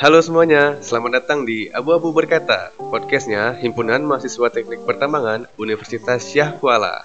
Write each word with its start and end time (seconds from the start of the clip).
Halo 0.00 0.16
semuanya, 0.24 0.80
selamat 0.80 1.20
datang 1.20 1.44
di 1.44 1.68
Abu-Abu 1.68 2.16
Berkata, 2.16 2.72
podcastnya 2.80 3.52
Himpunan 3.60 4.00
Mahasiswa 4.00 4.48
Teknik 4.48 4.80
Pertambangan 4.88 5.44
Universitas 5.60 6.24
Syah 6.24 6.56
Kuala. 6.56 7.04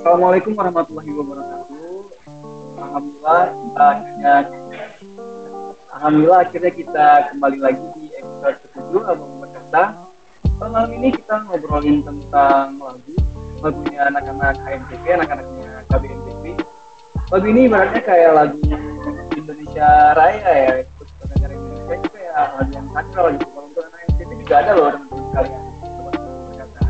Assalamualaikum 0.00 0.56
warahmatullahi 0.56 1.12
wabarakatuh. 1.12 1.92
Alhamdulillah 2.80 3.44
kita 3.52 3.84
akhirnya 3.84 4.34
Alhamdulillah 5.92 6.40
akhirnya 6.40 6.72
kita 6.72 7.06
kembali 7.28 7.58
lagi 7.60 7.84
di 8.00 8.04
episode 8.16 8.56
ke-7 8.64 8.92
Abu-Abu 9.12 9.36
Berkata. 9.44 9.82
Malam 10.56 10.88
ini 10.96 11.12
kita 11.12 11.36
ngobrolin 11.44 12.00
tentang 12.00 12.80
lagu 12.80 13.12
lagunya 13.60 14.08
anak-anak 14.08 14.56
HMTP, 14.64 15.04
anak-anaknya 15.20 15.84
KBMTP. 15.92 16.44
Lagu 17.28 17.44
ini 17.44 17.68
ibaratnya 17.68 18.00
kayak 18.00 18.32
lagu 18.32 18.89
Indonesia 19.70 20.18
Raya 20.18 20.50
ya, 20.50 20.72
untuk 20.82 21.26
negara 21.30 21.54
Indonesia 21.54 21.94
itu 21.94 22.08
kayak 22.10 22.32
lagu 22.34 22.70
yang 22.74 22.88
sakral 22.90 23.26
gitu. 23.30 23.46
Kalau 23.46 23.66
untuk 23.70 23.82
anak 23.86 24.00
HMTP 24.02 24.30
juga 24.42 24.54
ada 24.58 24.72
loh 24.74 24.90
teman-teman 24.90 25.30
kalian. 25.30 25.62
Berkata. 26.50 26.80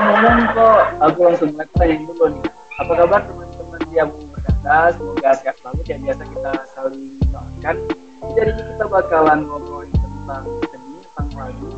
Ngomong 0.00 0.40
kok, 0.56 0.82
aku 1.04 1.18
langsung 1.20 1.48
mulai 1.52 1.68
tanya 1.76 1.96
dulu 2.00 2.24
nih. 2.32 2.44
Apa 2.80 2.92
kabar 2.96 3.20
teman-teman 3.28 3.80
di 3.92 3.96
Abu 4.00 4.16
Berkata? 4.32 4.76
Semoga 4.96 5.30
sehat 5.36 5.56
selalu. 5.60 5.80
Kayak 5.84 6.00
biasa 6.00 6.22
kita 6.32 6.52
saling 6.72 7.04
doakan. 7.28 7.76
Jadi 8.32 8.50
kita 8.56 8.84
bakalan 8.88 9.38
ngobrolin 9.44 9.92
tentang 9.92 10.44
seni, 10.72 10.96
tentang 11.04 11.28
lagu, 11.36 11.68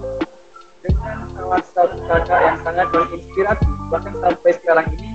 dengan 0.79 1.17
salah 1.35 1.63
satu 1.75 1.99
kakak 2.07 2.39
yang 2.39 2.59
sangat 2.63 2.87
menginspirasi 2.95 3.67
bahkan 3.91 4.15
sampai 4.23 4.51
sekarang 4.63 4.87
ini 4.95 5.11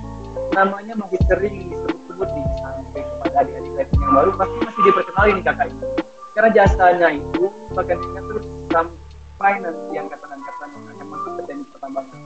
namanya 0.52 0.92
masih 0.92 1.20
sering 1.24 1.72
disebut-sebut 1.72 2.28
nih 2.36 2.46
sampai 2.60 3.02
kepada 3.30 3.46
adik-adik 3.46 3.72
lain 3.78 3.88
yang 3.94 4.12
baru 4.12 4.30
pasti 4.34 4.56
masih 4.58 4.82
diperkenalkan 4.82 5.30
nih 5.30 5.44
kakak 5.46 5.66
ini. 5.70 5.86
Karena 6.30 6.50
jasanya 6.54 7.08
itu 7.14 7.44
bahkan 7.74 7.98
ingat 8.02 8.24
terus 8.26 8.44
sampai 8.70 9.52
nanti 9.62 9.88
yang 9.94 10.06
kata-kata 10.10 10.50
akan 10.66 11.06
masuk 11.06 11.30
ke 11.38 11.42
teknik 11.46 11.68
pertambangan. 11.70 12.18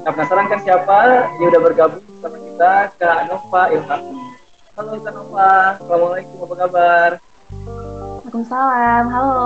Nah 0.00 0.10
penasaran 0.10 0.46
kan 0.50 0.60
siapa 0.66 0.98
yang 1.38 1.48
udah 1.54 1.62
bergabung 1.62 2.04
sama 2.18 2.38
kita 2.42 2.72
Kak 2.98 3.18
Nova 3.30 3.62
Ilhami 3.70 4.16
halo 4.80 4.96
Kak 4.96 5.12
Nova. 5.12 5.52
Assalamualaikum. 5.76 6.36
Apa 6.40 6.54
kabar? 6.56 7.10
Waalaikumsalam, 8.24 9.04
halo. 9.12 9.42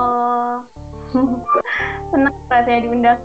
Senang 2.15 2.35
rasanya 2.47 2.81
diundang. 2.85 3.21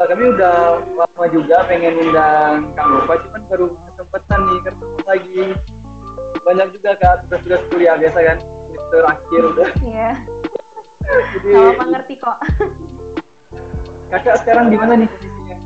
Nah, 0.00 0.06
kami 0.08 0.24
udah 0.32 0.80
lama 0.96 1.24
juga 1.28 1.56
pengen 1.68 1.92
undang 2.00 2.72
Kang 2.72 2.88
Nova, 2.88 3.18
cuman 3.18 3.42
baru 3.50 3.66
kesempatan 3.90 4.38
nih 4.46 4.58
ketemu 4.64 4.96
lagi. 5.04 5.42
Banyak 6.40 6.68
juga 6.72 6.96
kak 6.96 7.28
tugas-tugas 7.28 7.62
kuliah 7.68 7.94
biasa 8.00 8.18
kan, 8.24 8.38
semester 8.40 9.02
akhir 9.04 9.42
udah. 9.52 9.68
Iya, 9.84 10.10
Jadi 11.36 11.48
kalau 11.52 11.70
apa 11.74 11.84
ngerti 11.84 12.14
kok. 12.16 12.38
kakak 14.10 14.36
sekarang 14.42 14.66
di 14.72 14.76
mana 14.80 14.92
nih 14.98 15.08
posisinya? 15.08 15.56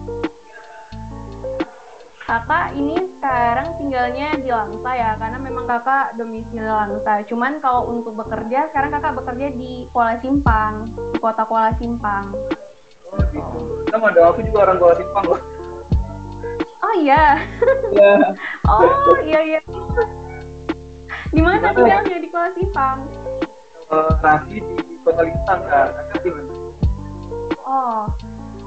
Kakak 2.25 2.67
ini 2.73 2.97
sekarang 3.21 3.69
tinggalnya 3.77 4.29
di 4.41 4.49
Langsa 4.49 4.91
ya, 4.97 5.11
karena 5.21 5.39
memang 5.39 5.65
kakak 5.69 6.17
domisili 6.17 6.65
Langsa. 6.65 7.21
Cuman 7.29 7.61
kalau 7.61 7.93
untuk 7.93 8.17
bekerja, 8.17 8.73
sekarang 8.73 8.91
kakak 8.97 9.17
bekerja 9.21 9.53
di 9.53 9.87
Kuala 9.93 10.17
Simpang, 10.19 10.89
di 11.13 11.19
kota 11.21 11.45
Kuala 11.45 11.77
Simpang. 11.77 12.33
Oh 13.13 13.21
gitu. 13.31 13.59
Sama 13.93 14.11
dong, 14.11 14.27
aku 14.33 14.41
juga 14.43 14.59
orang 14.67 14.77
Kuala 14.81 14.97
Simpang 14.99 15.25
loh. 15.29 15.41
Oh 16.85 16.95
iya, 17.01 17.41
Ya, 17.97 18.13
oh 18.69 19.17
iya 19.25 19.41
iya. 19.41 19.61
Di 21.35 21.43
mana 21.43 21.75
tinggalnya 21.75 22.19
di 22.23 22.29
Kuala 22.31 22.51
Simpang? 22.55 22.99
eh, 23.85 24.11
Raffi 24.23 24.57
di 24.59 24.97
Kota 25.03 25.23
Lintang 25.23 25.61
kak. 25.67 25.87
Kakak 25.93 26.19
di 26.23 26.31
mana? 26.31 26.53
Oh, 27.65 28.03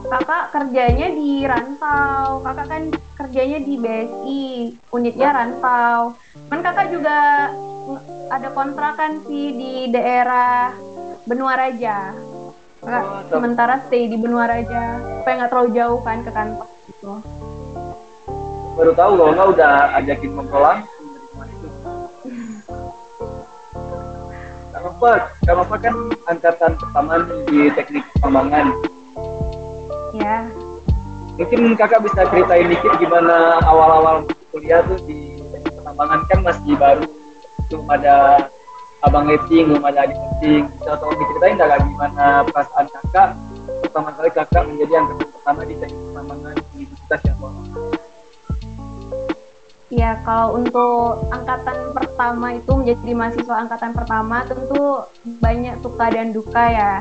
kakak 0.06 0.44
kerjanya 0.52 1.08
di 1.10 1.30
rantau. 1.42 2.44
Kakak 2.44 2.68
kan 2.68 2.84
kerjanya 3.18 3.58
di 3.60 3.74
BSI, 3.76 4.44
unitnya 4.92 5.30
rantau. 5.34 6.14
Kan 6.50 6.60
kakak 6.62 6.88
juga 6.92 7.50
ada 8.28 8.48
kontrakan 8.52 9.24
sih 9.26 9.56
di 9.56 9.74
daerah 9.90 10.76
Benua 11.24 11.56
Raja. 11.56 12.12
Kakak 12.78 13.04
Oh, 13.04 13.22
sementara 13.28 13.76
stay 13.88 14.06
di 14.06 14.16
Benua 14.16 14.46
Raja, 14.46 14.84
supaya 15.18 15.34
nggak 15.40 15.52
terlalu 15.52 15.70
jauh 15.74 16.00
kan 16.04 16.18
ke 16.22 16.32
kantor 16.32 16.68
gitu. 16.86 17.12
Baru 18.78 18.92
tahu 18.94 19.12
kalau 19.18 19.32
nggak 19.34 19.50
udah 19.58 19.74
ajakin 19.98 20.30
ngobrol 20.38 20.62
langsung 20.62 20.97
Nova, 24.98 25.30
Kak 25.46 25.54
Nova 25.54 25.78
kan 25.78 25.94
angkatan 26.26 26.74
pertama 26.74 27.22
di 27.46 27.70
teknik 27.78 28.02
pertambangan. 28.18 28.66
Ya, 30.18 30.50
Mungkin 31.38 31.78
kakak 31.78 32.02
bisa 32.02 32.26
ceritain 32.34 32.66
dikit 32.66 32.98
gimana 32.98 33.62
awal-awal 33.62 34.26
kuliah 34.50 34.82
tuh 34.90 34.98
di 35.06 35.38
teknik 35.54 35.78
pertambangan 35.78 36.26
kan 36.26 36.40
masih 36.42 36.74
baru 36.82 37.06
belum 37.70 37.86
ada 37.94 38.50
abang 39.06 39.30
leting, 39.30 39.70
belum 39.70 39.86
ada 39.86 40.10
adik 40.10 40.18
leting. 40.18 40.66
Bisa 40.66 40.98
tolong 40.98 41.14
diceritain 41.22 41.54
nggak 41.62 41.82
gimana 41.86 42.26
perasaan 42.50 42.86
kakak 42.90 43.30
pertama 43.86 44.10
kali 44.18 44.30
kakak 44.34 44.66
menjadi 44.66 44.94
angkatan 44.98 45.30
pertama 45.30 45.62
di 45.62 45.76
teknik 45.78 46.02
pertambangan 46.10 46.56
Universitas 46.74 47.22
yang 47.22 47.38
Bawah. 47.38 47.67
Ya, 49.88 50.20
kalau 50.28 50.60
untuk 50.60 51.32
angkatan 51.32 51.96
pertama 51.96 52.60
itu 52.60 52.72
menjadi 52.76 53.12
mahasiswa 53.16 53.56
angkatan 53.56 53.96
pertama 53.96 54.44
tentu 54.44 55.08
banyak 55.40 55.80
suka 55.80 56.12
dan 56.12 56.36
duka 56.36 56.64
ya. 56.68 56.94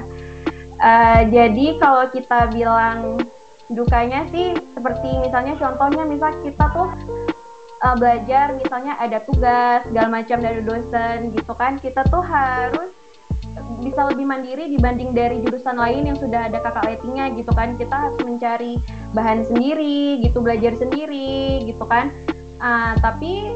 Eh, 0.78 1.20
jadi 1.34 1.66
kalau 1.82 2.06
kita 2.14 2.52
bilang 2.54 3.18
dukanya 3.66 4.22
sih 4.30 4.54
seperti 4.78 5.18
misalnya 5.18 5.58
contohnya 5.58 6.06
misal 6.06 6.30
kita 6.46 6.62
tuh 6.70 6.94
eh, 7.82 7.96
belajar 7.98 8.54
misalnya 8.54 8.94
ada 9.02 9.18
tugas 9.24 9.82
segala 9.90 10.22
macam 10.22 10.38
dari 10.38 10.62
dosen 10.62 11.34
gitu 11.34 11.52
kan 11.58 11.82
kita 11.82 12.06
tuh 12.06 12.22
harus 12.22 12.94
bisa 13.82 14.04
lebih 14.12 14.28
mandiri 14.28 14.68
dibanding 14.68 15.16
dari 15.16 15.40
jurusan 15.40 15.80
lain 15.80 16.12
yang 16.12 16.18
sudah 16.20 16.46
ada 16.46 16.60
kakak 16.60 16.86
lightingnya 16.86 17.32
gitu 17.34 17.50
kan 17.56 17.74
kita 17.80 17.94
harus 17.96 18.18
mencari 18.20 18.78
bahan 19.16 19.48
sendiri 19.48 20.20
gitu 20.22 20.44
belajar 20.44 20.76
sendiri 20.76 21.64
gitu 21.64 21.82
kan 21.88 22.12
Ah, 22.56 22.96
tapi 23.00 23.52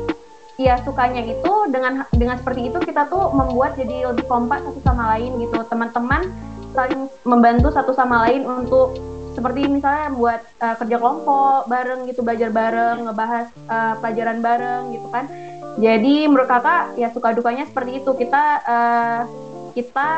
ya 0.61 0.77
sukanya 0.85 1.25
itu 1.25 1.53
dengan 1.73 2.05
dengan 2.13 2.37
seperti 2.37 2.69
itu 2.69 2.79
kita 2.85 3.09
tuh 3.09 3.33
membuat 3.33 3.81
jadi 3.81 4.13
lebih 4.13 4.29
kompak 4.29 4.61
satu 4.61 4.81
sama 4.85 5.17
lain 5.17 5.41
gitu. 5.41 5.57
Teman-teman 5.73 6.23
saling 6.77 7.09
membantu 7.25 7.69
satu 7.73 7.93
sama 7.97 8.29
lain 8.29 8.45
untuk 8.45 9.01
seperti 9.33 9.65
misalnya 9.71 10.13
buat 10.13 10.41
eh, 10.61 10.77
kerja 10.77 10.97
kelompok 11.01 11.71
bareng 11.71 12.05
gitu 12.13 12.21
belajar 12.21 12.53
bareng 12.53 13.09
ngebahas 13.09 13.47
eh, 13.57 13.95
pelajaran 14.05 14.39
bareng 14.45 14.83
gitu 14.93 15.09
kan. 15.09 15.25
Jadi 15.81 16.29
menurut 16.29 16.51
kakak 16.51 16.99
ya 17.01 17.09
suka 17.09 17.33
dukanya 17.33 17.65
seperti 17.65 18.05
itu. 18.05 18.11
Kita 18.13 18.45
eh, 18.69 19.21
kita 19.71 20.11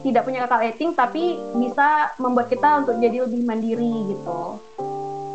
tidak 0.00 0.22
punya 0.24 0.46
kakak 0.46 0.70
rating 0.70 0.90
tapi 0.94 1.36
bisa 1.58 2.14
membuat 2.16 2.46
kita 2.46 2.86
untuk 2.86 2.94
jadi 3.02 3.26
lebih 3.26 3.42
mandiri 3.42 4.14
gitu. 4.14 4.62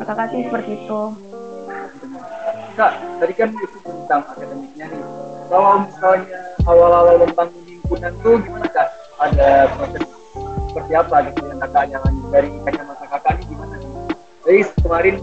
Kakak 0.00 0.32
sih 0.32 0.48
seperti 0.48 0.86
itu 0.86 1.02
Kak, 2.76 2.92
tadi 3.24 3.32
kan 3.32 3.48
itu 3.56 3.78
tentang 3.80 4.20
akademiknya 4.28 4.84
nih. 4.92 5.00
Kalau 5.48 5.88
misalnya 5.88 6.38
awal-awal 6.68 7.24
tentang 7.24 7.48
himpunan 7.64 8.12
tuh 8.20 8.36
gimana 8.44 8.68
kak? 8.68 8.88
Ada 9.16 9.72
proses 9.72 10.04
seperti 10.68 10.92
apa 10.92 11.16
gitu 11.32 11.40
yang 11.48 11.58
kakak 11.64 11.84
jalani 11.88 12.20
dari 12.28 12.48
kacamata 12.68 13.04
kakak 13.08 13.32
ini 13.40 13.44
gimana 13.48 13.74
nih? 13.80 13.90
Jadi 14.44 14.60
kemarin 14.84 15.14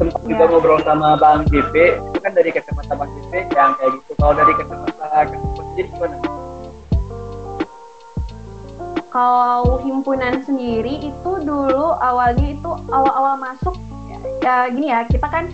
sempat 0.00 0.20
juga 0.24 0.44
Ya. 0.44 0.48
ngobrol 0.48 0.80
sama 0.80 1.08
Bang 1.20 1.44
JP, 1.52 1.74
itu 1.92 2.18
kan 2.24 2.32
dari 2.32 2.50
kacamata 2.50 2.92
Bang 2.96 3.10
JP 3.20 3.32
yang 3.52 3.72
kayak 3.76 3.90
gitu. 3.92 4.10
Kalau 4.16 4.32
dari 4.32 4.52
kacamata 4.56 4.92
Kak 4.96 5.28
sendiri 5.60 5.88
gimana? 5.92 6.16
kalau 9.12 9.76
himpunan 9.84 10.40
sendiri 10.40 10.96
itu 11.04 11.30
dulu 11.44 11.92
awalnya 12.00 12.48
itu 12.48 12.70
awal-awal 12.88 13.36
masuk 13.36 13.76
ya 14.40 14.72
gini 14.72 14.88
ya 14.88 15.04
kita 15.04 15.28
kan 15.28 15.52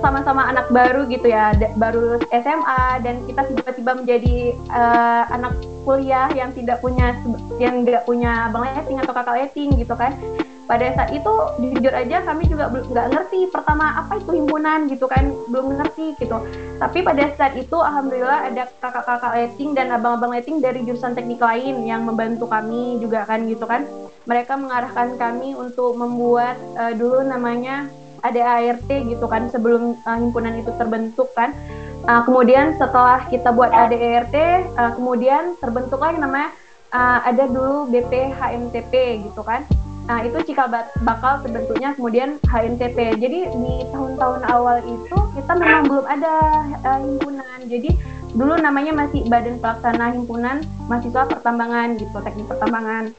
sama-sama 0.00 0.48
anak 0.48 0.72
baru 0.72 1.04
gitu 1.10 1.28
ya 1.28 1.52
baru 1.76 2.22
SMA 2.30 3.02
dan 3.04 3.20
kita 3.28 3.42
tiba-tiba 3.52 3.92
menjadi 3.98 4.36
eh, 4.56 5.24
anak 5.28 5.52
kuliah 5.82 6.30
yang 6.32 6.54
tidak 6.54 6.78
punya 6.78 7.18
yang 7.58 7.82
nggak 7.82 8.06
punya 8.06 8.48
bang 8.54 8.64
leting 8.78 8.98
atau 9.02 9.12
kakak 9.12 9.36
leting 9.42 9.70
gitu 9.76 9.94
kan. 9.98 10.14
Pada 10.62 10.88
saat 10.94 11.10
itu 11.10 11.32
jujur 11.58 11.92
aja 11.92 12.22
kami 12.22 12.48
juga 12.48 12.70
nggak 12.70 13.08
ngerti 13.12 13.50
pertama 13.50 13.98
apa 13.98 14.16
itu 14.16 14.30
himpunan 14.30 14.88
gitu 14.88 15.04
kan 15.10 15.34
belum 15.50 15.82
ngerti 15.82 16.16
gitu. 16.22 16.38
Tapi 16.78 16.98
pada 17.02 17.28
saat 17.34 17.58
itu 17.58 17.76
alhamdulillah 17.76 18.48
ada 18.48 18.70
kakak-kakak 18.80 19.32
leting 19.36 19.74
dan 19.76 19.92
abang-abang 19.92 20.32
leting 20.32 20.62
dari 20.62 20.86
jurusan 20.86 21.12
teknik 21.18 21.42
lain 21.42 21.84
yang 21.84 22.06
membantu 22.06 22.48
kami 22.48 23.02
juga 23.02 23.26
kan 23.26 23.44
gitu 23.50 23.66
kan. 23.66 23.84
Mereka 24.24 24.54
mengarahkan 24.54 25.18
kami 25.18 25.58
untuk 25.58 25.98
membuat 25.98 26.56
eh, 26.78 26.94
dulu 26.94 27.26
namanya 27.26 27.90
ada 28.22 28.62
ART 28.62 28.90
gitu 28.90 29.26
kan 29.26 29.50
sebelum 29.50 29.98
eh, 29.98 30.18
himpunan 30.18 30.54
itu 30.58 30.70
terbentuk 30.78 31.30
kan 31.34 31.54
Uh, 32.02 32.18
kemudian 32.26 32.74
setelah 32.82 33.22
kita 33.30 33.54
buat 33.54 33.70
ADRT, 33.70 34.34
uh, 34.74 34.90
kemudian 34.98 35.54
terbentuklah 35.62 36.10
yang 36.10 36.26
namanya 36.26 36.50
uh, 36.90 37.22
ada 37.22 37.46
dulu 37.46 37.86
BPHMTP 37.94 39.22
gitu 39.30 39.42
kan. 39.46 39.62
Nah, 40.10 40.26
itu 40.26 40.34
cikal 40.42 40.66
bakal 41.06 41.46
terbentuknya 41.46 41.94
kemudian 41.94 42.42
HMTP. 42.50 43.22
Jadi 43.22 43.54
di 43.54 43.74
tahun-tahun 43.94 44.42
awal 44.50 44.82
itu 44.82 45.14
kita 45.38 45.52
memang 45.54 45.86
belum 45.86 46.06
ada 46.10 46.34
uh, 46.82 46.98
himpunan. 47.06 47.58
Jadi 47.70 47.94
dulu 48.34 48.58
namanya 48.58 49.06
masih 49.06 49.22
Badan 49.30 49.62
Pelaksana 49.62 50.10
Himpunan 50.10 50.66
Mahasiswa 50.90 51.22
Pertambangan 51.30 52.02
gitu, 52.02 52.18
teknik 52.18 52.50
pertambangan. 52.50 53.14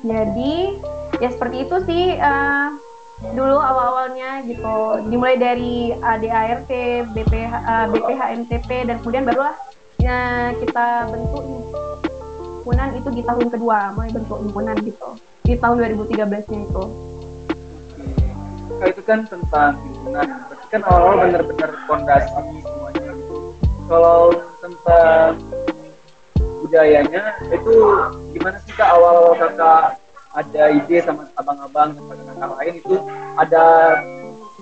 Jadi 0.00 0.80
ya 1.20 1.28
seperti 1.28 1.68
itu 1.68 1.76
sih 1.84 2.04
uh, 2.24 2.72
dulu 3.16 3.56
awal-awalnya 3.56 4.44
gitu 4.44 5.00
dimulai 5.08 5.40
dari 5.40 5.96
ADART, 5.96 6.68
BP, 7.16 7.32
uh, 7.48 7.88
BPHMTP 7.88 8.68
dan 8.84 9.00
kemudian 9.00 9.24
barulah 9.24 9.56
ya, 9.96 10.52
kita 10.60 11.08
bentuk 11.08 11.44
himpunan 12.60 12.88
itu 12.92 13.08
di 13.16 13.22
tahun 13.24 13.46
kedua 13.48 13.96
mulai 13.96 14.10
bentuk 14.12 14.38
himpunan 14.44 14.76
gitu 14.84 15.08
di 15.48 15.54
tahun 15.56 15.76
2013-nya 15.96 16.60
itu. 16.66 16.84
Oke. 18.76 18.92
itu 18.92 19.02
kan 19.08 19.24
tentang 19.24 19.80
himpunan, 19.80 20.26
berarti 20.52 20.66
kan 20.68 20.80
awal-awal 20.84 21.16
benar-benar 21.24 21.70
fondasi 21.88 22.28
semuanya 22.60 23.10
gitu. 23.16 23.36
Kalau 23.88 24.20
tentang 24.60 25.40
budayanya 26.36 27.22
itu 27.48 27.74
gimana 28.36 28.58
sih 28.66 28.74
kak 28.76 28.90
awal 28.92 29.32
kakak 29.38 29.96
ada 30.36 30.62
ide 30.68 31.00
sama 31.00 31.24
abang-abang 31.40 31.96
dan 31.96 32.04
kakak 32.36 32.50
lain 32.60 32.74
itu 32.84 32.94
ada 33.40 33.64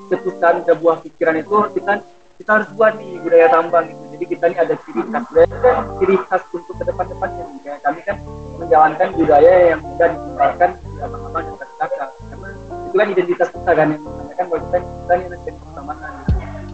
cetusan 0.07 0.55
ada 0.63 0.75
buah 0.79 1.03
pikiran 1.03 1.37
itu 1.43 1.57
kita 1.75 1.93
kita 2.39 2.51
harus 2.51 2.69
buat 2.75 2.99
nih 2.99 3.19
budaya 3.23 3.47
tambang 3.51 3.87
gitu. 3.91 4.03
Jadi 4.15 4.25
kita 4.31 4.45
ini 4.51 4.57
ada 4.59 4.75
ciri 4.87 5.03
khas 5.11 5.25
budaya 5.31 5.47
kan 5.59 5.77
ciri 5.99 6.17
khas 6.31 6.43
untuk 6.55 6.75
ke 6.79 6.85
depan 6.87 7.05
depannya 7.11 7.45
kayak 7.63 7.81
kami 7.83 8.01
kan 8.07 8.17
menjalankan 8.59 9.09
budaya 9.19 9.53
yang 9.75 9.81
sudah 9.83 10.09
dikembangkan 10.15 10.71
di 10.79 10.99
abang-abang 11.03 11.45
dan 11.59 11.71
kakak 11.79 12.11
karena 12.31 12.49
itu 12.87 12.95
kan 12.95 13.07
identitas 13.11 13.49
kita 13.51 13.71
kan 13.75 13.87
yang 13.91 14.03
menandakan 14.03 14.45
bahwa 14.47 14.61
kita 14.63 14.79
kita 14.79 15.13
ini 15.15 15.27
anak 15.27 15.41
dari 15.43 15.59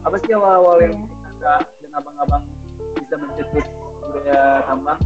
apa 0.01 0.15
sih 0.17 0.31
awal-awal 0.33 0.77
yang 0.81 0.93
kita 1.05 1.53
dan 1.61 1.91
abang-abang 1.93 2.43
bisa 2.97 3.15
mencetus 3.17 3.65
budaya 4.01 4.65
tambang 4.65 5.01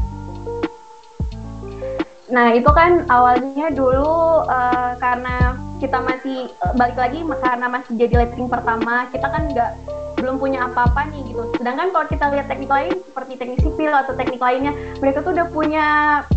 Nah 2.31 2.57
itu 2.57 2.69
kan 2.74 3.06
awalnya 3.06 3.69
dulu 3.69 4.45
uh, 4.50 4.98
karena 4.98 5.60
kita 5.77 6.01
masih 6.01 6.50
uh, 6.66 6.74
balik 6.74 6.98
lagi 6.98 7.22
karena 7.22 7.68
masih 7.69 7.94
jadi 8.00 8.25
letting 8.25 8.50
pertama 8.50 9.06
kita 9.13 9.27
kan 9.30 9.45
nggak 9.51 9.72
belum 10.16 10.42
punya 10.42 10.66
apa-apa 10.66 11.12
nih 11.13 11.22
gitu. 11.30 11.44
Sedangkan 11.60 11.94
kalau 11.94 12.07
kita 12.10 12.25
lihat 12.33 12.50
teknik 12.50 12.72
lain 12.72 12.98
seperti 13.04 13.33
teknik 13.38 13.62
sipil 13.62 13.94
atau 13.94 14.18
teknik 14.18 14.42
lainnya, 14.42 14.74
mereka 14.98 15.22
tuh 15.22 15.38
udah 15.38 15.48
punya 15.54 15.86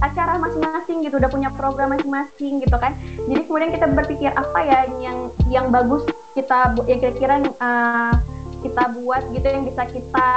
acara 0.05 0.37
masing-masing 0.37 1.07
gitu, 1.07 1.17
udah 1.17 1.31
punya 1.31 1.49
program 1.57 1.95
masing-masing 1.97 2.61
gitu 2.61 2.77
kan. 2.77 2.93
Jadi 3.31 3.49
kemudian 3.49 3.71
kita 3.73 3.87
berpikir 3.89 4.31
apa 4.35 4.61
ya 4.61 4.81
yang 5.01 5.33
yang 5.49 5.67
bagus 5.73 6.05
kita 6.37 6.77
ya 6.85 6.97
kira-kira 7.01 7.41
uh, 7.65 8.13
kita 8.63 8.91
buat 8.99 9.23
gitu 9.31 9.47
yang 9.47 9.65
bisa 9.67 9.87
kita 9.87 10.31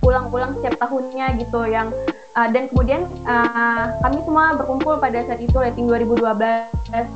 ulang-ulang 0.00 0.56
setiap 0.58 0.80
tahunnya 0.86 1.36
gitu 1.40 1.68
yang 1.68 1.92
uh, 2.36 2.48
dan 2.52 2.68
kemudian 2.70 3.08
uh, 3.24 3.96
kami 4.04 4.20
semua 4.22 4.54
berkumpul 4.54 5.00
pada 5.00 5.24
saat 5.24 5.40
itu 5.40 5.56
rating 5.56 5.88
2012 5.88 6.20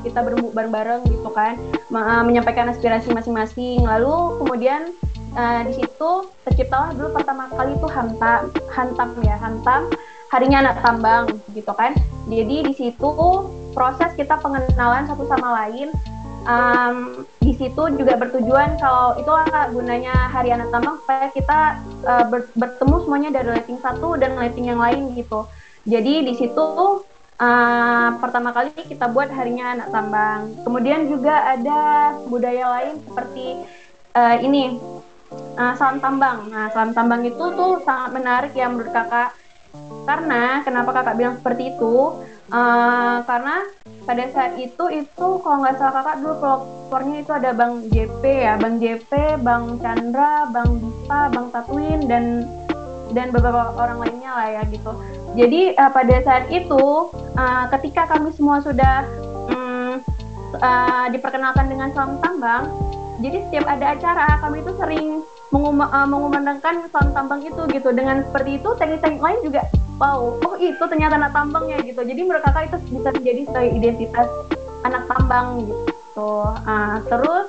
kita 0.02 0.18
bareng-bareng 0.56 1.04
gitu 1.06 1.28
kan 1.30 1.60
uh, 1.92 2.22
menyampaikan 2.24 2.72
aspirasi 2.72 3.12
masing-masing. 3.12 3.84
Lalu 3.84 4.40
kemudian 4.42 4.90
uh, 5.36 5.60
di 5.68 5.76
situ 5.76 6.10
terciptalah 6.48 6.96
dulu 6.96 7.20
pertama 7.20 7.46
kali 7.52 7.76
itu 7.76 7.88
hantam 7.92 8.50
hantam 8.72 9.08
ya 9.22 9.36
hantam 9.38 9.92
harinya 10.32 10.64
anak 10.66 10.76
tambang 10.82 11.24
gitu 11.52 11.70
kan. 11.76 11.94
Jadi 12.30 12.56
di 12.70 12.74
situ 12.74 13.12
proses 13.74 14.10
kita 14.14 14.38
pengenalan 14.38 15.06
satu 15.06 15.26
sama 15.26 15.62
lain 15.62 15.90
um, 16.44 17.26
di 17.40 17.52
situ 17.56 17.82
juga 17.96 18.14
bertujuan 18.16 18.76
kalau 18.78 19.16
itulah 19.18 19.48
gunanya 19.72 20.14
Hari 20.30 20.54
Anak 20.54 20.70
Tambang 20.72 20.96
supaya 21.02 21.26
kita 21.32 21.58
uh, 22.06 22.24
ber, 22.28 22.48
bertemu 22.54 22.96
semuanya 23.04 23.30
dari 23.34 23.48
lighting 23.56 23.80
satu 23.80 24.16
dan 24.16 24.36
lighting 24.36 24.70
yang 24.70 24.80
lain 24.80 25.12
gitu. 25.16 25.48
Jadi 25.88 26.28
di 26.28 26.34
situ 26.36 26.66
uh, 27.40 28.08
pertama 28.20 28.52
kali 28.52 28.72
kita 28.76 29.08
buat 29.10 29.32
Harinya 29.32 29.76
Anak 29.76 29.88
Tambang. 29.90 30.40
Kemudian 30.62 31.08
juga 31.08 31.56
ada 31.56 31.80
budaya 32.28 32.64
lain 32.78 33.00
seperti 33.00 33.46
uh, 34.14 34.36
ini 34.40 34.76
uh, 35.56 35.74
salam 35.76 35.98
tambang. 35.98 36.50
Nah 36.50 36.68
salam 36.70 36.92
tambang 36.92 37.24
itu 37.24 37.44
tuh 37.54 37.80
sangat 37.82 38.10
menarik 38.14 38.52
ya 38.52 38.68
menurut 38.68 38.92
kakak. 38.92 39.34
Karena 40.02 40.66
kenapa 40.66 40.90
kakak 40.90 41.16
bilang 41.16 41.34
seperti 41.38 41.74
itu? 41.76 42.18
Uh, 42.50 43.22
karena 43.30 43.62
pada 44.02 44.26
saat 44.34 44.58
itu 44.58 44.84
itu 44.90 45.28
kalau 45.38 45.62
nggak 45.62 45.78
salah 45.78 46.02
kakak 46.02 46.18
dulu 46.18 46.34
pelopornya 46.42 47.16
itu 47.22 47.30
ada 47.30 47.50
Bang 47.54 47.86
JP 47.94 48.22
ya, 48.26 48.58
Bang 48.58 48.82
JP, 48.82 49.10
Bang 49.46 49.78
Chandra, 49.78 50.50
Bang 50.50 50.82
Dipa, 50.82 51.30
Bang 51.30 51.54
Tatwin 51.54 52.10
dan 52.10 52.50
dan 53.14 53.30
beberapa 53.30 53.70
orang 53.78 54.02
lainnya 54.02 54.30
lah 54.34 54.48
ya 54.50 54.62
gitu. 54.66 54.90
Jadi 55.38 55.78
uh, 55.78 55.94
pada 55.94 56.16
saat 56.26 56.50
itu 56.50 57.14
uh, 57.38 57.64
ketika 57.78 58.10
kami 58.10 58.34
semua 58.34 58.58
sudah 58.66 59.06
um, 59.54 60.02
uh, 60.58 61.06
diperkenalkan 61.14 61.70
dengan 61.70 61.94
salam 61.94 62.18
tambang, 62.18 62.66
jadi 63.22 63.46
setiap 63.46 63.66
ada 63.70 63.94
acara 63.94 64.26
kami 64.42 64.58
itu 64.58 64.74
sering 64.74 65.22
mengum 65.54 65.86
uh, 65.86 66.06
mengumandangkan 66.06 66.82
salam 66.90 67.14
tambang 67.14 67.46
itu 67.46 67.62
gitu. 67.70 67.94
Dengan 67.94 68.26
seperti 68.26 68.58
itu 68.58 68.74
teknik-teknik 68.74 69.22
lain 69.22 69.38
juga 69.46 69.62
wow 70.00 70.40
oh 70.40 70.56
itu 70.56 70.80
ternyata 70.80 71.20
anak 71.20 71.36
tambang 71.36 71.68
ya 71.68 71.78
gitu. 71.84 72.00
Jadi 72.00 72.20
menurut 72.24 72.40
kakak 72.40 72.72
itu 72.72 72.76
bisa 72.96 73.12
menjadi 73.12 73.40
sebagai 73.44 73.72
identitas 73.76 74.28
anak 74.88 75.04
tambang 75.12 75.68
gitu. 75.68 76.32
Uh, 76.64 76.96
terus 77.04 77.46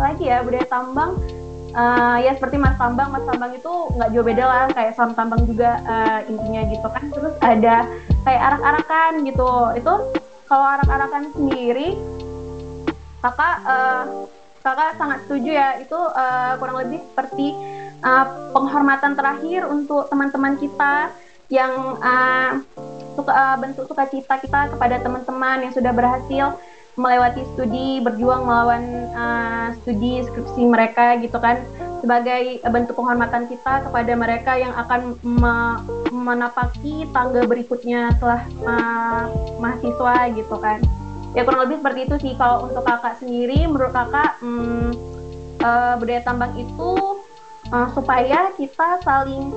lagi 0.00 0.24
ya 0.32 0.40
budaya 0.40 0.66
tambang? 0.72 1.20
Uh, 1.70 2.18
ya 2.24 2.34
seperti 2.34 2.56
mas 2.56 2.74
tambang. 2.80 3.12
Mas 3.12 3.22
tambang 3.28 3.52
itu 3.52 3.72
nggak 3.94 4.10
jauh 4.16 4.26
beda 4.26 4.44
lah 4.48 4.64
kayak 4.72 4.96
salam 4.96 5.12
tambang 5.12 5.44
juga 5.44 5.76
uh, 5.84 6.18
intinya 6.24 6.62
gitu 6.72 6.88
kan. 6.88 7.04
Terus 7.12 7.34
ada 7.44 7.76
kayak 8.24 8.42
arak-arakan 8.48 9.12
gitu. 9.28 9.52
Itu 9.76 9.92
kalau 10.48 10.66
arak-arakan 10.66 11.30
sendiri 11.36 11.94
kakak 13.20 13.56
uh, 13.68 14.24
kakak 14.64 14.96
sangat 14.96 15.18
setuju 15.28 15.50
ya. 15.52 15.76
Itu 15.84 16.00
uh, 16.00 16.56
kurang 16.56 16.80
lebih 16.80 17.04
seperti 17.12 17.52
uh, 18.02 18.26
penghormatan 18.56 19.12
terakhir 19.14 19.68
untuk 19.68 20.08
teman-teman 20.08 20.56
kita 20.56 21.12
yang 21.50 21.98
uh, 21.98 22.62
suka 23.18 23.32
uh, 23.34 23.56
bentuk 23.58 23.84
sukacita 23.90 24.38
kita 24.38 24.70
kepada 24.70 25.02
teman-teman 25.02 25.66
yang 25.66 25.72
sudah 25.74 25.90
berhasil 25.90 26.56
melewati 26.98 27.42
studi 27.54 28.02
berjuang 28.02 28.46
melawan 28.46 29.10
uh, 29.14 29.74
studi 29.82 30.22
skripsi 30.26 30.62
mereka 30.66 31.18
gitu 31.18 31.38
kan 31.38 31.62
sebagai 32.00 32.64
bentuk 32.64 32.96
penghormatan 32.96 33.46
kita 33.46 33.84
kepada 33.86 34.12
mereka 34.16 34.56
yang 34.56 34.72
akan 34.72 35.20
me 35.22 35.54
menapaki 36.10 37.04
tangga 37.12 37.44
berikutnya 37.44 38.14
setelah 38.16 38.42
uh, 38.64 39.24
mahasiswa 39.60 40.16
gitu 40.32 40.56
kan. 40.58 40.80
Ya 41.36 41.46
kurang 41.46 41.68
lebih 41.68 41.84
seperti 41.84 42.00
itu 42.08 42.16
sih 42.24 42.32
kalau 42.40 42.66
untuk 42.66 42.82
kakak 42.82 43.20
sendiri. 43.20 43.68
Menurut 43.68 43.92
kakak 43.92 44.40
hmm, 44.42 44.90
uh, 45.62 45.94
budaya 46.00 46.20
tambang 46.24 46.56
itu 46.56 46.92
uh, 47.70 47.88
supaya 47.94 48.50
kita 48.56 48.98
saling 49.04 49.52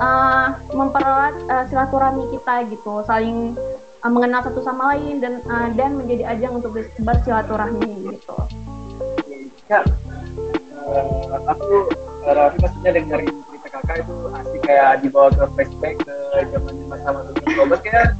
uh, 0.00 0.58
mempererat 0.74 1.34
uh, 1.50 1.64
silaturahmi 1.70 2.30
kita 2.34 2.66
gitu, 2.70 3.02
saling 3.06 3.54
uh, 4.02 4.10
mengenal 4.10 4.42
satu 4.42 4.60
sama 4.62 4.94
lain 4.94 5.20
dan 5.22 5.42
uh, 5.46 5.68
dan 5.74 5.98
menjadi 5.98 6.34
ajang 6.34 6.62
untuk 6.62 6.74
bersilaturahmi 7.02 8.14
gitu. 8.14 8.36
Ya, 9.70 9.80
uh, 10.84 11.38
aku 11.48 11.88
uh, 12.28 12.48
maksudnya 12.60 12.90
dengerin 13.00 13.32
cerita 13.48 13.68
kakak 13.80 13.96
itu 14.04 14.16
asik 14.36 14.60
kayak 14.66 14.90
dibawa 15.00 15.28
ke 15.32 15.44
flashback 15.56 15.94
ke 16.04 16.16
zaman 16.52 16.74
masa 16.90 17.08
masa 17.10 17.30
Robert 17.54 17.82
kayak 17.82 18.12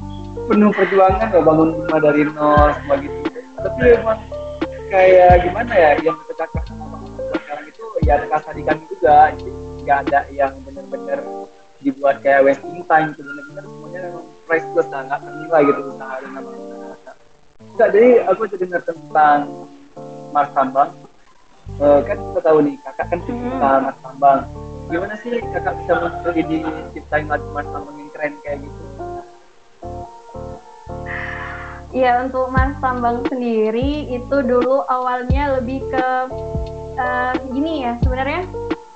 penuh 0.50 0.71
perjuangan 0.75 1.31
ya 1.31 1.40
bangun 1.40 1.69
rumah 1.78 2.00
dari 2.02 2.23
nol 2.26 2.69
semua 2.81 2.97
gitu. 3.00 3.16
Tapi 3.54 3.81
emang 3.97 4.21
kayak 4.93 5.47
gimana 5.47 5.73
ya 5.73 5.90
yang 6.04 6.16
kakak 6.33 6.62
sama 6.69 7.00
sekarang 7.35 7.66
itu 7.69 7.85
ya 8.04 8.14
terasa 8.25 8.50
di 8.52 8.62
kami 8.64 8.83
juga, 8.88 9.33
jadi 9.37 9.50
nggak 9.85 9.99
ada 10.09 10.21
yang 10.33 10.52
benar-benar 10.64 11.21
dibuat 11.85 12.25
kayak 12.25 12.49
wasting 12.49 12.81
time 12.88 13.12
gitu 13.12 13.29
benar-benar 13.29 13.64
semuanya 13.69 14.00
priceless 14.49 14.88
lah 14.88 15.00
nggak 15.05 15.21
ternilai 15.21 15.62
gitu 15.69 15.81
usaha 15.93 16.14
dan 16.19 16.33
apa 16.41 16.50
Enggak, 17.75 17.88
jadi 17.91 18.09
aku 18.31 18.41
juga 18.47 18.57
dengar 18.67 18.83
tentang 18.87 19.41
Mas 20.31 20.50
Tambang 20.55 20.91
uh, 21.83 22.00
kan 22.07 22.17
kita 22.19 22.41
tahu 22.43 22.59
nih 22.62 22.75
kakak 22.83 23.07
kan 23.11 23.19
cerita 23.26 23.69
hmm. 23.71 23.83
Mas 23.87 23.99
Tambang 24.03 24.41
gimana 24.91 25.14
sih 25.21 25.33
kakak 25.41 25.75
bisa 25.83 25.93
muncul 25.97 26.33
di 26.35 26.59
ciptain 26.95 27.26
lagu 27.26 27.47
Mas 27.50 27.67
Tambang 27.71 27.97
yang 27.99 28.11
keren 28.14 28.33
kayak 28.45 28.59
gitu? 28.62 28.83
Iya 31.95 32.26
untuk 32.26 32.47
Mas 32.50 32.75
Tambang 32.83 33.23
sendiri 33.31 34.11
itu 34.11 34.37
dulu 34.43 34.83
awalnya 34.91 35.59
lebih 35.62 35.83
ke 35.91 36.07
uh, 36.99 37.35
gini 37.55 37.87
ya 37.87 37.99
sebenarnya 38.03 38.43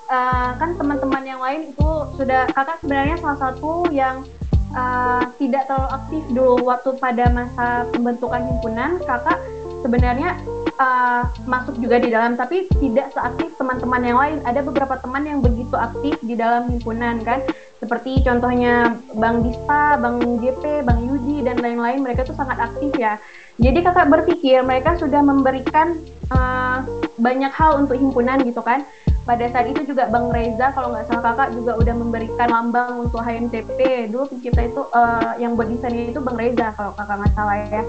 uh, 0.09 0.51
kan 0.57 0.75
teman-teman 0.75 1.23
yang 1.23 1.39
lain 1.39 1.71
itu 1.71 1.89
sudah 2.17 2.49
kakak 2.51 2.81
sebenarnya 2.81 3.15
salah 3.21 3.39
satu 3.39 3.87
yang 3.93 4.25
uh, 4.73 5.23
tidak 5.37 5.69
terlalu 5.69 5.89
aktif 5.95 6.23
dulu 6.33 6.55
waktu 6.65 6.89
pada 6.97 7.25
masa 7.31 7.67
pembentukan 7.93 8.41
himpunan. 8.43 8.99
Kakak 9.05 9.37
sebenarnya 9.79 10.35
uh, 10.81 11.23
masuk 11.47 11.79
juga 11.79 12.01
di 12.03 12.09
dalam 12.11 12.35
tapi 12.35 12.67
tidak 12.81 13.13
seaktif 13.15 13.53
teman-teman 13.55 14.01
yang 14.03 14.19
lain. 14.19 14.37
Ada 14.43 14.65
beberapa 14.65 14.97
teman 14.99 15.23
yang 15.23 15.39
begitu 15.39 15.77
aktif 15.77 16.17
di 16.25 16.35
dalam 16.35 16.67
himpunan 16.67 17.21
kan? 17.23 17.45
Seperti 17.79 18.19
contohnya 18.27 18.99
Bang 19.15 19.39
Dista, 19.39 19.95
Bang 20.03 20.19
JP, 20.43 20.83
Bang 20.83 20.99
Yudi 21.07 21.47
dan 21.47 21.63
lain-lain. 21.63 22.03
Mereka 22.03 22.27
tuh 22.27 22.35
sangat 22.35 22.59
aktif 22.59 22.91
ya. 22.99 23.15
Jadi 23.55 23.79
kakak 23.83 24.11
berpikir 24.11 24.59
mereka 24.67 24.99
sudah 24.99 25.23
memberikan 25.23 25.99
uh, 26.31 26.83
banyak 27.19 27.51
hal 27.51 27.79
untuk 27.79 27.99
himpunan 27.99 28.39
gitu 28.43 28.63
kan 28.63 28.83
pada 29.29 29.45
saat 29.53 29.69
itu 29.69 29.93
juga 29.93 30.09
Bang 30.09 30.33
Reza 30.33 30.73
kalau 30.73 30.89
nggak 30.89 31.05
salah 31.05 31.21
kakak 31.21 31.53
juga 31.53 31.77
udah 31.77 31.95
memberikan 32.01 32.49
lambang 32.49 33.05
untuk 33.05 33.21
HMTP 33.21 34.09
dulu 34.09 34.25
pencipta 34.25 34.65
itu 34.65 34.81
uh, 34.89 35.37
yang 35.37 35.53
buat 35.53 35.69
desainnya 35.69 36.09
itu 36.09 36.17
Bang 36.17 36.33
Reza 36.33 36.73
kalau 36.73 36.97
kakak 36.97 37.21
nggak 37.21 37.33
salah 37.37 37.57
ya. 37.61 37.83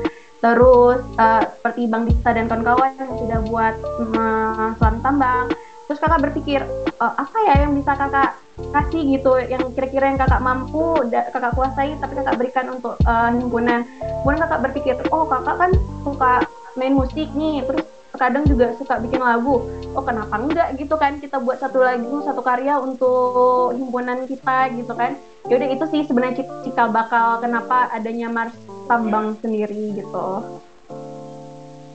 Terus 0.44 1.00
uh, 1.16 1.42
seperti 1.48 1.82
Bang 1.88 2.04
Dista 2.04 2.36
dan 2.36 2.44
kawan-kawan 2.44 2.92
yang 3.00 3.12
sudah 3.16 3.40
buat 3.48 3.74
uh, 3.80 4.68
selam 4.76 4.96
tambang. 5.00 5.48
Terus 5.88 5.98
kakak 6.04 6.20
berpikir 6.28 6.60
uh, 7.00 7.14
apa 7.16 7.38
ya 7.48 7.54
yang 7.64 7.72
bisa 7.72 7.96
kakak 7.96 8.36
kasih 8.60 9.02
gitu 9.16 9.32
yang 9.40 9.64
kira-kira 9.72 10.12
yang 10.12 10.20
kakak 10.20 10.44
mampu 10.44 11.08
kakak 11.08 11.56
kuasai 11.56 11.96
tapi 11.96 12.20
kakak 12.20 12.36
berikan 12.36 12.68
untuk 12.68 13.00
uh, 13.08 13.32
himpunan? 13.32 13.88
Kemudian 13.96 14.44
kakak 14.44 14.60
berpikir 14.68 14.94
oh 15.08 15.24
kakak 15.24 15.56
kan 15.56 15.72
suka 16.04 16.44
main 16.76 16.94
musik 16.94 17.32
nih 17.32 17.64
terus 17.64 17.89
kadang 18.20 18.44
juga 18.44 18.76
suka 18.76 19.00
bikin 19.00 19.24
lagu 19.24 19.64
oh 19.96 20.04
kenapa 20.04 20.36
enggak 20.36 20.76
gitu 20.76 20.92
kan 21.00 21.16
kita 21.16 21.40
buat 21.40 21.56
satu 21.56 21.80
lagu 21.80 22.20
satu 22.20 22.44
karya 22.44 22.76
untuk 22.76 23.72
himpunan 23.72 24.28
kita 24.28 24.76
gitu 24.76 24.92
kan 24.92 25.16
yaudah 25.48 25.72
itu 25.72 25.84
sih 25.88 26.04
sebenarnya 26.04 26.44
cikal 26.60 26.92
bakal 26.92 27.40
kenapa 27.40 27.88
adanya 27.96 28.28
Mars 28.28 28.52
tambang 28.90 29.38
sendiri 29.40 29.96
gitu. 29.96 30.26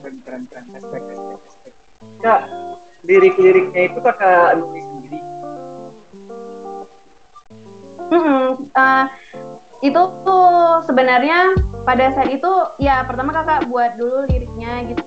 Keren 0.02 0.16
keren 0.24 0.42
keren. 0.50 1.38
Kak, 2.24 2.42
lirik-liriknya 3.04 3.92
itu 3.92 3.98
kakak 4.00 4.56
nulis 4.56 4.84
sendiri. 4.84 5.20
Hmm, 8.06 8.48
uh, 8.72 9.04
itu 9.84 10.02
tuh 10.24 10.80
sebenarnya 10.88 11.52
pada 11.84 12.16
saat 12.16 12.32
itu 12.32 12.52
ya 12.80 13.04
pertama 13.04 13.34
kakak 13.34 13.68
buat 13.68 13.94
dulu 14.00 14.24
liriknya 14.30 14.88
gitu 14.88 15.02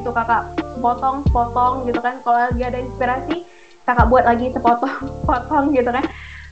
itu 0.00 0.10
kakak 0.10 0.56
sepotong 0.76 1.22
sepotong 1.28 1.74
gitu 1.84 2.00
kan. 2.00 2.24
Kalau 2.24 2.38
lagi 2.48 2.62
ada 2.64 2.78
inspirasi 2.80 3.36
kakak 3.84 4.06
buat 4.08 4.24
lagi 4.24 4.48
sepotong 4.50 4.96
potong 5.28 5.76
gitu 5.76 5.90
kan. 5.92 6.04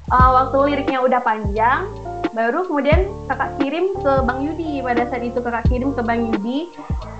Uh, 0.08 0.30
waktu 0.40 0.72
liriknya 0.72 1.04
udah 1.04 1.20
panjang 1.20 1.84
baru 2.32 2.64
kemudian 2.64 3.08
kakak 3.28 3.56
kirim 3.60 3.92
ke 3.96 4.12
Bang 4.24 4.44
Yudi. 4.44 4.84
Pada 4.84 5.02
saat 5.08 5.24
itu 5.24 5.40
kakak 5.40 5.64
kirim 5.68 5.96
ke 5.96 6.00
Bang 6.04 6.28
Yudi 6.28 6.68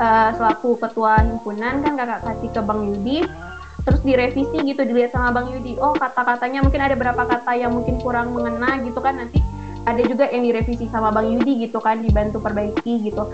uh, 0.01 0.31
selaku 0.37 0.77
ketua 0.77 1.21
himpunan 1.25 1.81
kan 1.81 1.93
kakak 1.97 2.21
kasih 2.29 2.51
ke 2.53 2.61
Bang 2.61 2.85
Yudi. 2.85 3.25
Terus 3.89 4.05
direvisi 4.05 4.59
gitu 4.69 4.85
dilihat 4.85 5.17
sama 5.17 5.33
Bang 5.33 5.49
Yudi. 5.49 5.81
Oh 5.81 5.97
kata-katanya 5.97 6.61
mungkin 6.61 6.81
ada 6.85 6.93
beberapa 6.93 7.25
kata 7.25 7.57
yang 7.57 7.73
mungkin 7.73 7.97
kurang 8.05 8.37
mengena 8.37 8.77
gitu 8.85 9.01
kan. 9.01 9.17
Nanti 9.17 9.41
ada 9.89 10.03
juga 10.05 10.29
yang 10.29 10.45
direvisi 10.45 10.85
sama 10.93 11.09
Bang 11.09 11.33
Yudi 11.33 11.65
gitu 11.65 11.81
kan 11.81 12.05
dibantu 12.05 12.45
perbaiki 12.45 13.09
gitu 13.09 13.25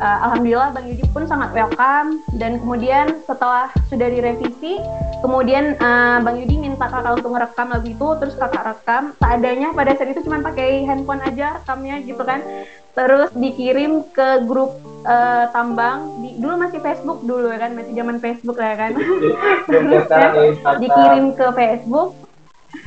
uh, 0.00 0.18
alhamdulillah 0.26 0.72
Bang 0.72 0.88
Yudi 0.88 1.04
pun 1.12 1.28
sangat 1.28 1.52
welcome. 1.52 2.24
Dan 2.34 2.58
kemudian 2.58 3.20
setelah 3.28 3.70
sudah 3.92 4.08
direvisi 4.08 4.80
kemudian 5.20 5.76
uh, 5.78 6.18
Bang 6.24 6.40
Yudi 6.40 6.56
minta 6.56 6.88
kakak 6.88 7.20
untuk 7.20 7.36
merekam 7.36 7.68
lagu 7.70 7.86
itu 7.86 8.08
terus 8.18 8.34
kakak 8.34 8.64
rekam. 8.64 9.12
Seadanya 9.20 9.76
pada 9.76 9.92
saat 9.94 10.10
itu 10.16 10.24
cuma 10.24 10.40
pakai 10.40 10.88
handphone 10.88 11.22
aja 11.22 11.60
rekamnya 11.60 12.00
gitu 12.02 12.22
kan. 12.24 12.40
Terus 12.90 13.30
dikirim 13.36 14.02
ke 14.10 14.48
grup 14.48 14.80
uh, 15.06 15.46
tambang. 15.54 16.24
Di, 16.24 16.40
dulu 16.40 16.54
masih 16.58 16.80
Facebook 16.82 17.22
dulu 17.22 17.52
ya 17.52 17.58
kan 17.60 17.70
masih 17.76 17.92
zaman 17.94 18.16
Facebook 18.18 18.58
ya 18.58 18.74
kan. 18.74 18.92
Dikirim 20.82 21.24
ke 21.36 21.46
Facebook. 21.54 22.10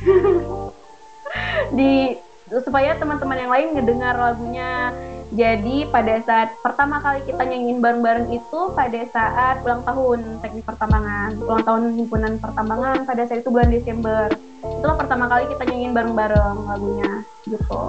Di 1.78 2.18
supaya 2.62 2.94
teman-teman 3.00 3.38
yang 3.40 3.50
lain 3.50 3.68
ngedengar 3.78 4.14
lagunya. 4.14 4.92
Jadi 5.34 5.90
pada 5.90 6.22
saat 6.22 6.54
pertama 6.62 7.02
kali 7.02 7.26
kita 7.26 7.42
nyanyiin 7.42 7.82
bareng-bareng 7.82 8.30
itu 8.30 8.60
pada 8.70 9.02
saat 9.10 9.66
ulang 9.66 9.82
tahun 9.82 10.38
teknik 10.38 10.62
pertambangan, 10.62 11.34
ulang 11.42 11.62
tahun 11.66 11.82
himpunan 11.98 12.38
pertambangan 12.38 13.02
pada 13.02 13.26
saat 13.26 13.42
itu 13.42 13.50
bulan 13.50 13.66
Desember. 13.66 14.30
Itulah 14.62 14.94
pertama 14.94 15.26
kali 15.26 15.50
kita 15.50 15.66
nyanyiin 15.66 15.90
bareng-bareng 15.90 16.56
lagunya 16.70 17.10
gitu. 17.50 17.82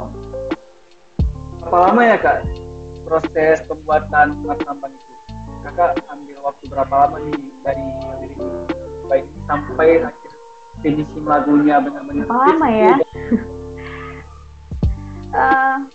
Berapa 1.62 1.78
lama 1.86 2.02
ya 2.02 2.18
kak 2.18 2.38
proses 3.06 3.62
pembuatan 3.70 4.42
mas 4.42 4.58
tambang 4.66 4.90
itu? 4.98 5.14
Kakak 5.70 6.02
ambil 6.10 6.38
waktu 6.50 6.64
berapa 6.66 6.94
lama 6.98 7.18
nih 7.30 7.46
dari 7.62 7.86
lirik 8.25 8.42
baik 9.06 9.25
sampai 9.46 10.02
akhir 10.02 10.32
finishing 10.82 11.25
lagunya 11.30 11.78
benar-benar? 11.78 12.25
Berapa 12.25 12.42
lama 12.42 12.68
ya? 12.74 12.94
uh, 15.30 15.78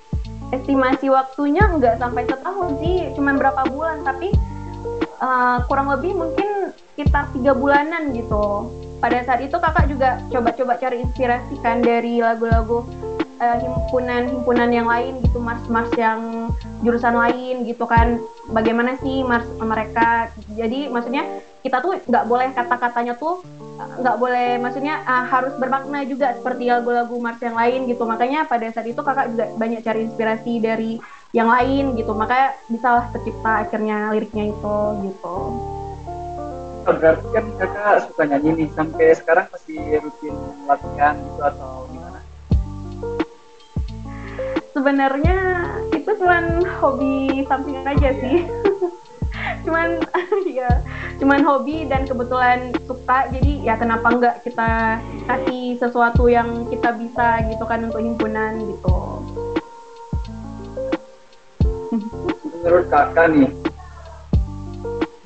estimasi 0.51 1.07
waktunya 1.11 1.63
nggak 1.63 1.99
sampai 2.03 2.27
setahun 2.27 2.71
sih, 2.83 3.11
cuma 3.15 3.35
berapa 3.39 3.67
bulan, 3.71 4.03
tapi 4.03 4.35
uh, 5.23 5.63
kurang 5.71 5.91
lebih 5.95 6.19
mungkin 6.19 6.75
sekitar 6.95 7.31
tiga 7.33 7.55
bulanan 7.55 8.11
gitu. 8.13 8.71
Pada 9.01 9.25
saat 9.25 9.41
itu 9.41 9.57
kakak 9.57 9.89
juga 9.89 10.21
coba-coba 10.29 10.77
cari 10.77 11.01
inspirasi 11.01 11.57
kan 11.65 11.81
dari 11.81 12.21
lagu-lagu 12.21 12.85
uh, 13.41 13.57
himpunan-himpunan 13.57 14.69
yang 14.69 14.85
lain 14.85 15.23
gitu, 15.25 15.41
mars-mars 15.41 15.89
yang 15.97 16.53
jurusan 16.85 17.17
lain 17.17 17.65
gitu 17.65 17.89
kan. 17.89 18.21
Bagaimana 18.53 19.01
sih 19.01 19.25
mars 19.25 19.49
mereka? 19.57 20.29
Jadi 20.53 20.93
maksudnya 20.93 21.25
kita 21.65 21.81
tuh 21.81 21.97
nggak 22.05 22.25
boleh 22.29 22.49
kata-katanya 22.53 23.17
tuh 23.17 23.41
nggak 24.01 24.17
boleh 24.21 24.61
maksudnya 24.61 25.01
uh, 25.05 25.25
harus 25.29 25.55
bermakna 25.57 26.05
juga 26.05 26.37
seperti 26.37 26.69
lagu-lagu 26.69 27.17
Mars 27.17 27.41
yang 27.41 27.57
lain 27.57 27.89
gitu. 27.89 28.03
Makanya 28.05 28.45
pada 28.45 28.69
saat 28.73 28.87
itu 28.89 29.01
kakak 29.01 29.33
juga 29.33 29.47
banyak 29.57 29.81
cari 29.81 30.01
inspirasi 30.09 30.53
dari 30.61 30.93
yang 31.33 31.49
lain 31.49 31.97
gitu. 31.97 32.13
Makanya 32.13 32.57
bisalah 32.69 33.09
tercipta 33.15 33.67
akhirnya 33.67 34.13
liriknya 34.13 34.53
itu 34.53 34.77
gitu. 35.09 35.37
Oh, 36.89 36.95
berarti 36.97 37.27
kan 37.33 37.45
kakak 37.61 37.97
suka 38.09 38.23
nyanyi 38.25 38.51
nih 38.65 38.69
sampai 38.73 39.07
sekarang 39.13 39.47
masih 39.53 40.01
rutin 40.01 40.35
latihan 40.65 41.15
gitu 41.21 41.41
atau 41.45 41.71
gimana? 41.93 42.21
Sebenarnya 44.73 45.39
itu 45.93 46.11
cuma 46.17 46.41
hobi 46.81 47.45
sampingan 47.45 47.85
aja 47.85 48.11
sih 48.17 48.49
cuman 49.65 50.01
ya 50.59 50.71
cuman 51.21 51.41
hobi 51.45 51.85
dan 51.85 52.09
kebetulan 52.09 52.73
suka 52.89 53.29
jadi 53.29 53.53
ya 53.61 53.75
kenapa 53.77 54.09
enggak 54.09 54.37
kita 54.41 55.01
kasih 55.29 55.77
sesuatu 55.77 56.27
yang 56.33 56.65
kita 56.73 56.97
bisa 56.97 57.45
gitu 57.49 57.65
kan 57.69 57.85
untuk 57.85 58.01
himpunan 58.01 58.57
gitu 58.73 58.97
menurut 62.61 62.87
kakak 62.93 63.27
nih 63.33 63.51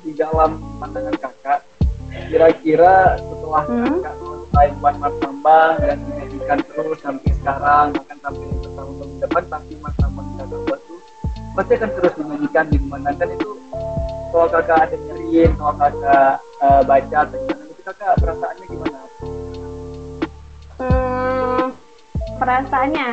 di 0.03 0.11
dalam 0.15 0.59
pandangan 0.79 1.15
kakak 1.19 1.59
kira-kira 2.31 3.19
setelah 3.19 3.63
hmm? 3.67 3.99
kakak 4.03 4.15
selesai 4.19 4.67
buat 4.79 4.95
martambang 4.99 5.73
dan 5.83 5.97
menjadikan 6.07 6.59
terus 6.71 6.99
sampai 7.03 7.31
sekarang 7.43 7.85
bahkan 7.91 8.17
sampai 8.23 8.47
tahun 8.63 8.95
depan 9.19 9.43
pasti 9.51 9.73
martambang 9.83 10.27
kakak 10.39 10.59
buat 10.63 10.79
tuh 10.87 10.99
pasti 11.55 11.71
akan 11.75 11.89
terus 11.95 12.13
dinyanyikan 12.19 12.65
dimanakan 12.71 13.29
itu 13.31 13.54
kalau 14.31 14.47
kakak 14.49 14.77
ada 14.89 14.95
nyeriin 14.95 15.51
kalau 15.57 15.73
kakak 15.77 16.31
uh, 16.63 16.81
baca 16.85 17.17
atau 17.25 17.37
gimana 17.39 17.63
itu 17.67 17.81
kakak 17.85 18.13
perasaannya 18.21 18.65
gimana? 18.69 18.99
Hmm, 20.75 21.63
perasaannya 22.37 23.09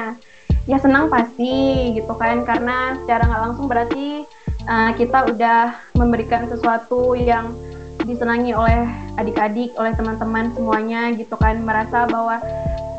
ya 0.70 0.78
senang 0.78 1.10
pasti 1.10 1.90
gitu 1.98 2.14
kan 2.14 2.46
karena 2.46 2.94
secara 3.02 3.26
nggak 3.26 3.42
langsung 3.50 3.66
berarti 3.66 4.22
uh, 4.70 4.90
kita 4.94 5.34
udah 5.34 5.74
memberikan 5.98 6.46
sesuatu 6.46 7.18
yang 7.18 7.50
disenangi 8.02 8.54
oleh 8.54 8.86
adik-adik 9.18 9.74
oleh 9.78 9.94
teman-teman 9.94 10.50
semuanya 10.54 11.10
gitu 11.14 11.34
kan 11.38 11.62
merasa 11.62 12.06
bahwa 12.10 12.42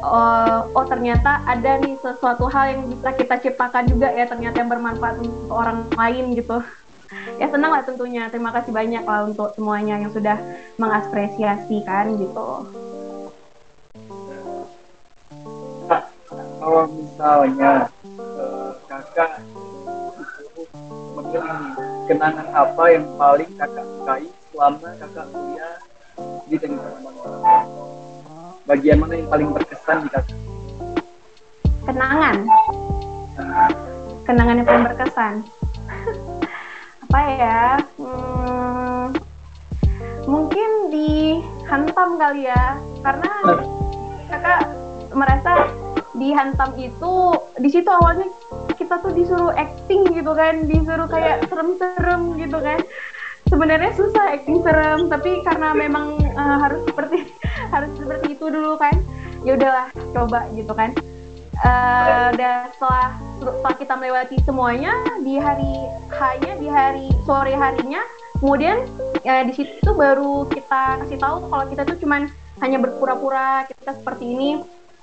oh, 0.04 0.72
oh 0.76 0.86
ternyata 0.88 1.44
ada 1.48 1.80
nih 1.80 1.96
sesuatu 2.00 2.48
hal 2.52 2.76
yang 2.76 2.82
bisa 2.92 3.10
kita 3.16 3.36
ciptakan 3.40 3.88
juga 3.88 4.12
ya 4.12 4.28
ternyata 4.28 4.64
yang 4.64 4.72
bermanfaat 4.72 5.20
untuk 5.20 5.52
orang 5.52 5.88
lain 5.96 6.36
gitu 6.36 6.60
ya 7.38 7.48
senang 7.50 7.72
lah 7.74 7.84
tentunya 7.86 8.30
terima 8.30 8.52
kasih 8.54 8.72
banyak 8.72 9.04
lah 9.04 9.28
untuk 9.28 9.54
semuanya 9.56 10.02
yang 10.02 10.12
sudah 10.14 10.38
mengapresiasi 10.78 11.82
kan 11.86 12.14
gitu 12.18 12.48
nah, 15.90 16.04
kalau 16.62 16.84
misalnya 16.94 17.72
uh, 18.38 18.72
kakak 18.88 19.42
memilih 21.14 21.46
kenangan 22.10 22.48
apa 22.54 22.84
yang 22.92 23.06
paling 23.18 23.50
kakak 23.58 23.86
sukai 23.86 24.26
selama 24.52 24.90
kakak 25.02 25.26
kuliah 25.32 25.76
di 26.50 26.56
teknik 26.60 26.82
pertambangan 26.82 27.66
bagian 28.64 28.98
mana 29.00 29.14
yang 29.20 29.28
paling 29.28 29.50
berkesan 29.52 29.98
di 30.08 30.10
kakak? 30.12 30.38
Kenangan. 31.84 32.36
Kenangan 34.24 34.56
yang 34.56 34.68
paling 34.68 34.84
berkesan. 34.88 35.34
Apa 37.14 37.30
ya? 37.30 37.62
Hmm, 38.02 39.14
mungkin 40.26 40.90
dihantam 40.90 42.18
kali 42.18 42.50
ya, 42.50 42.74
karena 43.06 43.32
kakak 44.34 44.62
merasa 45.14 45.70
dihantam 46.18 46.74
itu 46.74 47.38
di 47.62 47.70
situ 47.70 47.86
awalnya 47.86 48.26
kita 48.82 48.98
tuh 49.06 49.14
disuruh 49.14 49.54
acting 49.54 50.10
gitu 50.10 50.34
kan, 50.34 50.66
disuruh 50.66 51.06
kayak 51.06 51.46
serem-serem 51.54 52.34
gitu 52.42 52.58
kan. 52.58 52.82
Sebenarnya 53.46 53.94
susah 53.94 54.34
acting 54.34 54.66
serem 54.66 55.06
tapi 55.06 55.46
karena 55.46 55.70
memang 55.78 56.18
uh, 56.34 56.66
harus 56.66 56.82
seperti 56.90 57.30
harus 57.78 57.94
seperti 57.94 58.42
itu 58.42 58.46
dulu 58.50 58.74
kan. 58.82 58.98
Ya 59.46 59.54
udahlah 59.54 59.94
coba 60.18 60.50
gitu 60.58 60.74
kan 60.74 60.98
uh, 61.62 62.30
dan 62.34 62.72
setelah 62.74 63.10
setelah 63.38 63.76
kita 63.78 63.94
melewati 64.00 64.38
semuanya 64.42 64.94
di 65.22 65.36
hari 65.38 65.76
hanya 66.18 66.52
di 66.58 66.68
hari 66.72 67.08
sore 67.28 67.54
harinya 67.54 68.02
kemudian 68.40 68.88
ya 69.22 69.44
di 69.46 69.54
situ 69.56 69.90
baru 69.94 70.48
kita 70.50 71.06
kasih 71.06 71.20
tahu 71.20 71.48
kalau 71.48 71.66
kita 71.70 71.84
tuh 71.86 71.98
cuman 72.02 72.32
hanya 72.62 72.78
berpura-pura 72.80 73.68
kita 73.68 73.98
seperti 73.98 74.26
ini 74.26 74.50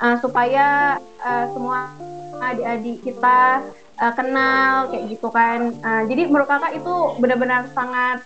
uh, 0.00 0.16
supaya 0.18 0.96
uh, 1.20 1.44
semua 1.52 1.92
adik-adik 2.40 3.04
kita 3.04 3.60
uh, 4.00 4.12
kenal 4.16 4.88
kayak 4.88 5.04
gitu 5.12 5.28
kan. 5.28 5.76
Uh, 5.84 6.02
jadi 6.08 6.26
menurut 6.26 6.48
kakak 6.48 6.80
itu 6.80 6.94
benar-benar 7.20 7.68
sangat 7.76 8.24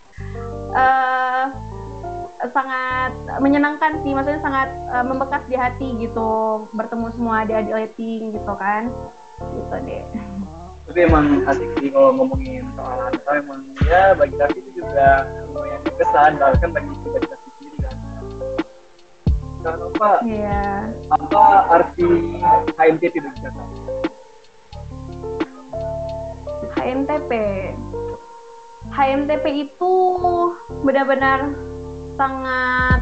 uh, 0.72 1.50
sangat 2.52 3.12
menyenangkan 3.40 4.02
sih 4.04 4.12
maksudnya 4.12 4.42
sangat 4.42 4.68
uh, 4.92 5.04
membekas 5.06 5.42
di 5.48 5.56
hati 5.56 5.88
gitu 6.02 6.64
bertemu 6.74 7.06
semua 7.16 7.46
adik-adik 7.46 7.72
lighting 7.72 8.34
gitu 8.34 8.52
kan. 8.58 8.92
Gitu 9.40 9.76
deh. 9.88 10.02
Tapi 10.84 10.98
emang 11.00 11.48
asik 11.48 11.68
sih 11.80 11.88
kalau 11.88 12.12
ngomongin 12.12 12.68
soal 12.76 13.08
Anta 13.08 13.32
emang 13.40 13.64
ya 13.88 14.12
bagi 14.12 14.36
kami 14.36 14.60
itu 14.60 14.84
juga 14.84 15.24
lumayan 15.48 15.80
berkesan 15.80 16.32
bahkan 16.36 16.70
bagi 16.76 16.92
bagi 16.92 17.28
kami 17.32 17.48
sendiri 17.56 17.76
kan. 17.80 17.96
Kak 19.64 19.74
apa 19.80 20.10
yeah. 20.28 20.92
apa 21.08 21.42
arti 21.72 22.04
HMTP 22.76 23.14
bagi 23.24 23.40
kakak 23.40 23.68
HMTP 26.76 27.32
HMTP 28.92 29.44
itu 29.64 29.94
benar-benar 30.84 31.56
sangat 32.14 33.00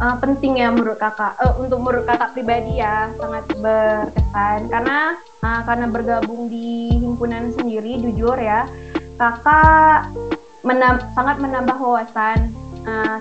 uh, 0.00 0.16
penting 0.20 0.60
ya 0.60 0.68
menurut 0.72 0.98
kakak. 1.00 1.36
Uh, 1.40 1.54
untuk 1.60 1.80
menurut 1.80 2.04
kakak 2.04 2.32
pribadi 2.36 2.80
ya 2.80 3.12
sangat 3.16 3.44
berkesan. 3.58 4.68
Karena 4.68 4.98
uh, 5.42 5.60
karena 5.64 5.86
bergabung 5.88 6.48
di 6.48 6.92
himpunan 6.96 7.52
sendiri 7.56 8.00
jujur 8.00 8.36
ya 8.36 8.68
kakak 9.16 10.12
menam 10.66 11.00
sangat 11.16 11.36
menambah 11.40 11.76
wawasan. 11.76 12.52
Uh, 12.86 13.18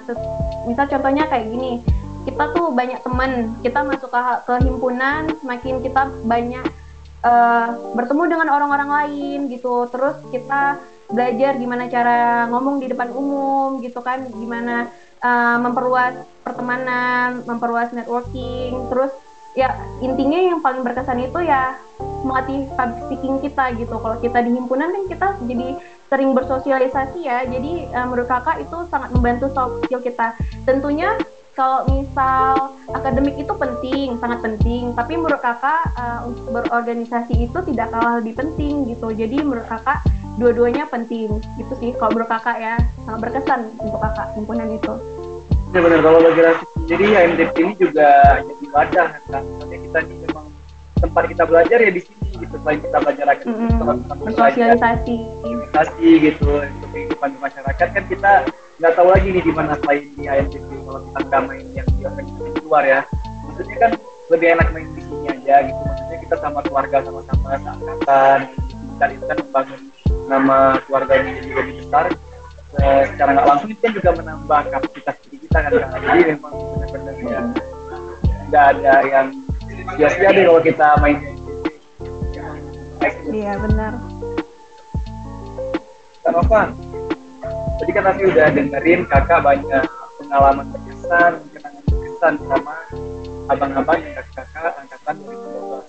misal 0.69 0.85
contohnya 0.85 1.25
kayak 1.25 1.49
gini 1.49 1.81
kita 2.25 2.53
tuh 2.53 2.73
banyak 2.73 2.99
teman. 3.05 3.53
Kita 3.61 3.85
masuk 3.85 4.09
ke, 4.09 4.19
ke 4.49 4.53
himpunan 4.65 5.29
semakin 5.41 5.81
kita 5.81 6.09
banyak 6.25 6.65
uh, 7.21 7.93
bertemu 7.93 8.23
dengan 8.29 8.47
orang-orang 8.49 8.89
lain 8.89 9.39
gitu. 9.53 9.85
Terus 9.93 10.17
kita 10.33 10.81
belajar 11.09 11.57
gimana 11.61 11.85
cara 11.85 12.49
ngomong 12.49 12.81
di 12.81 12.89
depan 12.89 13.13
umum 13.13 13.77
gitu 13.81 14.01
kan 14.01 14.25
gimana 14.25 14.89
uh, 15.21 15.57
memperluas 15.61 16.17
pertemanan 16.41 17.45
memperluas 17.45 17.93
networking 17.93 18.89
terus 18.89 19.13
ya 19.55 19.71
intinya 20.03 20.35
yang 20.35 20.59
paling 20.59 20.83
berkesan 20.83 21.23
itu 21.23 21.39
ya 21.45 21.79
melatih 22.27 22.67
public 22.75 22.99
speaking 23.07 23.35
kita 23.39 23.71
gitu 23.79 23.95
kalau 24.01 24.17
kita 24.19 24.43
di 24.43 24.51
himpunan 24.51 24.91
kan 24.91 25.03
kita 25.07 25.27
jadi 25.47 25.67
sering 26.11 26.35
bersosialisasi 26.35 27.23
ya 27.23 27.47
jadi 27.47 27.87
uh, 27.95 28.05
menurut 28.09 28.27
kakak 28.27 28.61
itu 28.61 28.77
sangat 28.91 29.09
membantu 29.15 29.47
soft 29.55 29.85
skill 29.87 30.03
kita 30.03 30.35
tentunya 30.67 31.15
kalau 31.55 31.87
misal 31.87 32.75
akademik 32.91 33.39
itu 33.39 33.53
penting, 33.55 34.19
sangat 34.19 34.43
penting. 34.43 34.91
Tapi 34.91 35.15
menurut 35.15 35.39
kakak 35.39 35.87
uh, 35.95 36.27
untuk 36.27 36.51
berorganisasi 36.51 37.47
itu 37.47 37.59
tidak 37.71 37.95
kalah 37.95 38.19
lebih 38.19 38.35
penting 38.35 38.83
gitu. 38.91 39.15
Jadi 39.15 39.39
menurut 39.39 39.63
kakak 39.63 40.03
dua-duanya 40.39 40.83
penting 40.89 41.39
gitu 41.59 41.73
sih. 41.79 41.91
Kalau 41.97 42.11
menurut 42.15 42.29
kakak 42.29 42.57
ya 42.59 42.75
sangat 43.05 43.19
berkesan 43.29 43.59
untuk 43.79 43.99
kakak 43.99 44.27
himpunan 44.35 44.67
itu. 44.71 44.93
Ya 45.73 45.79
benar 45.83 45.99
kalau 45.99 46.19
bagi 46.23 46.41
Rafi 46.41 46.65
sendiri 46.85 47.05
ya 47.11 47.19
MDP 47.27 47.55
ini 47.59 47.73
juga 47.75 48.07
jadi 48.43 48.65
wadah 48.71 49.09
kan. 49.31 49.41
Maksudnya 49.43 49.79
kita 49.83 49.97
ini 50.07 50.15
memang 50.27 50.45
tempat 51.03 51.23
kita 51.27 51.43
belajar 51.43 51.77
ya 51.83 51.91
di 51.91 52.01
sini 52.03 52.27
gitu. 52.39 52.55
Selain 52.63 52.79
kita 52.79 52.97
belajar 53.03 53.25
akademik, 53.31 53.59
mm 53.59 53.79
-hmm. 53.79 54.23
bersosialisasi, 54.23 55.15
sosialisasi 55.43 56.09
gitu 56.31 56.47
untuk 56.63 56.89
kehidupan 56.95 57.35
masyarakat 57.43 57.87
kan 57.91 58.05
kita 58.07 58.31
nggak 58.79 58.93
tahu 58.95 59.07
lagi 59.11 59.27
nih 59.31 59.43
di 59.43 59.53
mana 59.55 59.75
selain 59.83 60.03
di 60.15 60.23
IMTP 60.27 60.69
kalau 60.83 60.99
kita 61.03 61.19
nggak 61.27 61.41
main 61.47 61.67
yang 61.75 61.87
di 61.95 62.01
organisasi 62.03 62.59
luar 62.63 62.83
ya 62.83 62.99
maksudnya 63.47 63.75
kan 63.79 63.91
lebih 64.31 64.47
enak 64.55 64.67
main 64.75 64.87
di 64.91 65.01
sini 65.03 65.25
aja 65.31 65.55
gitu 65.67 65.81
maksudnya 65.83 66.17
kita 66.27 66.35
sama 66.43 66.59
keluarga 66.63 66.97
sama-sama 67.03 67.47
seangkatan 67.59 68.39
dan 68.95 69.09
itu 69.11 69.23
kan 69.27 69.37
membangun 69.39 69.81
nama 70.25 70.81
keluarga 70.85 71.13
ini 71.21 71.29
jadi 71.41 71.51
lebih 71.53 71.75
besar 71.85 72.05
eh, 72.81 73.03
secara 73.13 73.29
nggak 73.37 73.47
langsung 73.47 73.69
itu 73.71 73.81
kan 73.81 73.93
juga 73.93 74.09
menambah 74.17 74.61
kapasitas 74.73 75.15
diri 75.25 75.37
kita 75.45 75.57
kan 75.61 75.71
jadi 75.71 76.21
memang 76.33 76.53
benar-benar 76.53 77.15
ya 77.21 77.41
nggak 78.49 78.65
ada 78.77 78.95
yang 79.05 79.27
sia-sia 79.95 80.29
deh 80.33 80.43
kalau 80.45 80.61
kita 80.61 80.87
main 81.01 81.17
iya 83.29 83.53
benar 83.61 83.93
Kenapa? 86.25 86.73
Tadi 87.77 87.91
kan 87.93 88.03
tadi 88.09 88.23
udah 88.25 88.47
dengerin 88.49 89.05
kakak 89.05 89.45
banyak 89.45 89.85
pengalaman 90.17 90.65
berkesan, 90.73 91.31
kenangan 91.53 91.83
berkesan 91.85 92.33
sama 92.49 92.75
abang-abang 93.45 94.01
yang 94.01 94.25
kakak 94.33 94.73
angkatan 94.73 95.15
2012. 95.21 95.85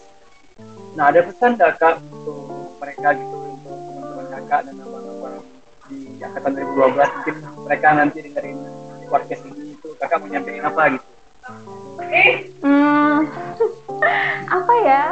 Nah 0.93 1.05
ada 1.09 1.21
pesan 1.25 1.53
kakak 1.57 2.05
untuk 2.13 2.77
mereka 2.77 3.17
gitu 3.17 3.46
kakak 4.47 4.71
dan 4.71 4.79
abang-abang 4.79 5.43
di 5.91 5.99
angkatan 6.23 6.51
2012 6.55 7.15
mungkin 7.19 7.35
mereka 7.67 7.89
nanti 7.99 8.19
dengerin 8.23 8.59
podcast 9.11 9.43
ini 9.43 9.75
itu 9.75 9.89
kakak 9.99 10.23
mau 10.23 10.31
nyampein 10.31 10.63
apa 10.63 10.83
gitu? 10.95 11.07
Hmm, 12.63 13.27
apa 14.63 14.75
ya? 14.87 15.05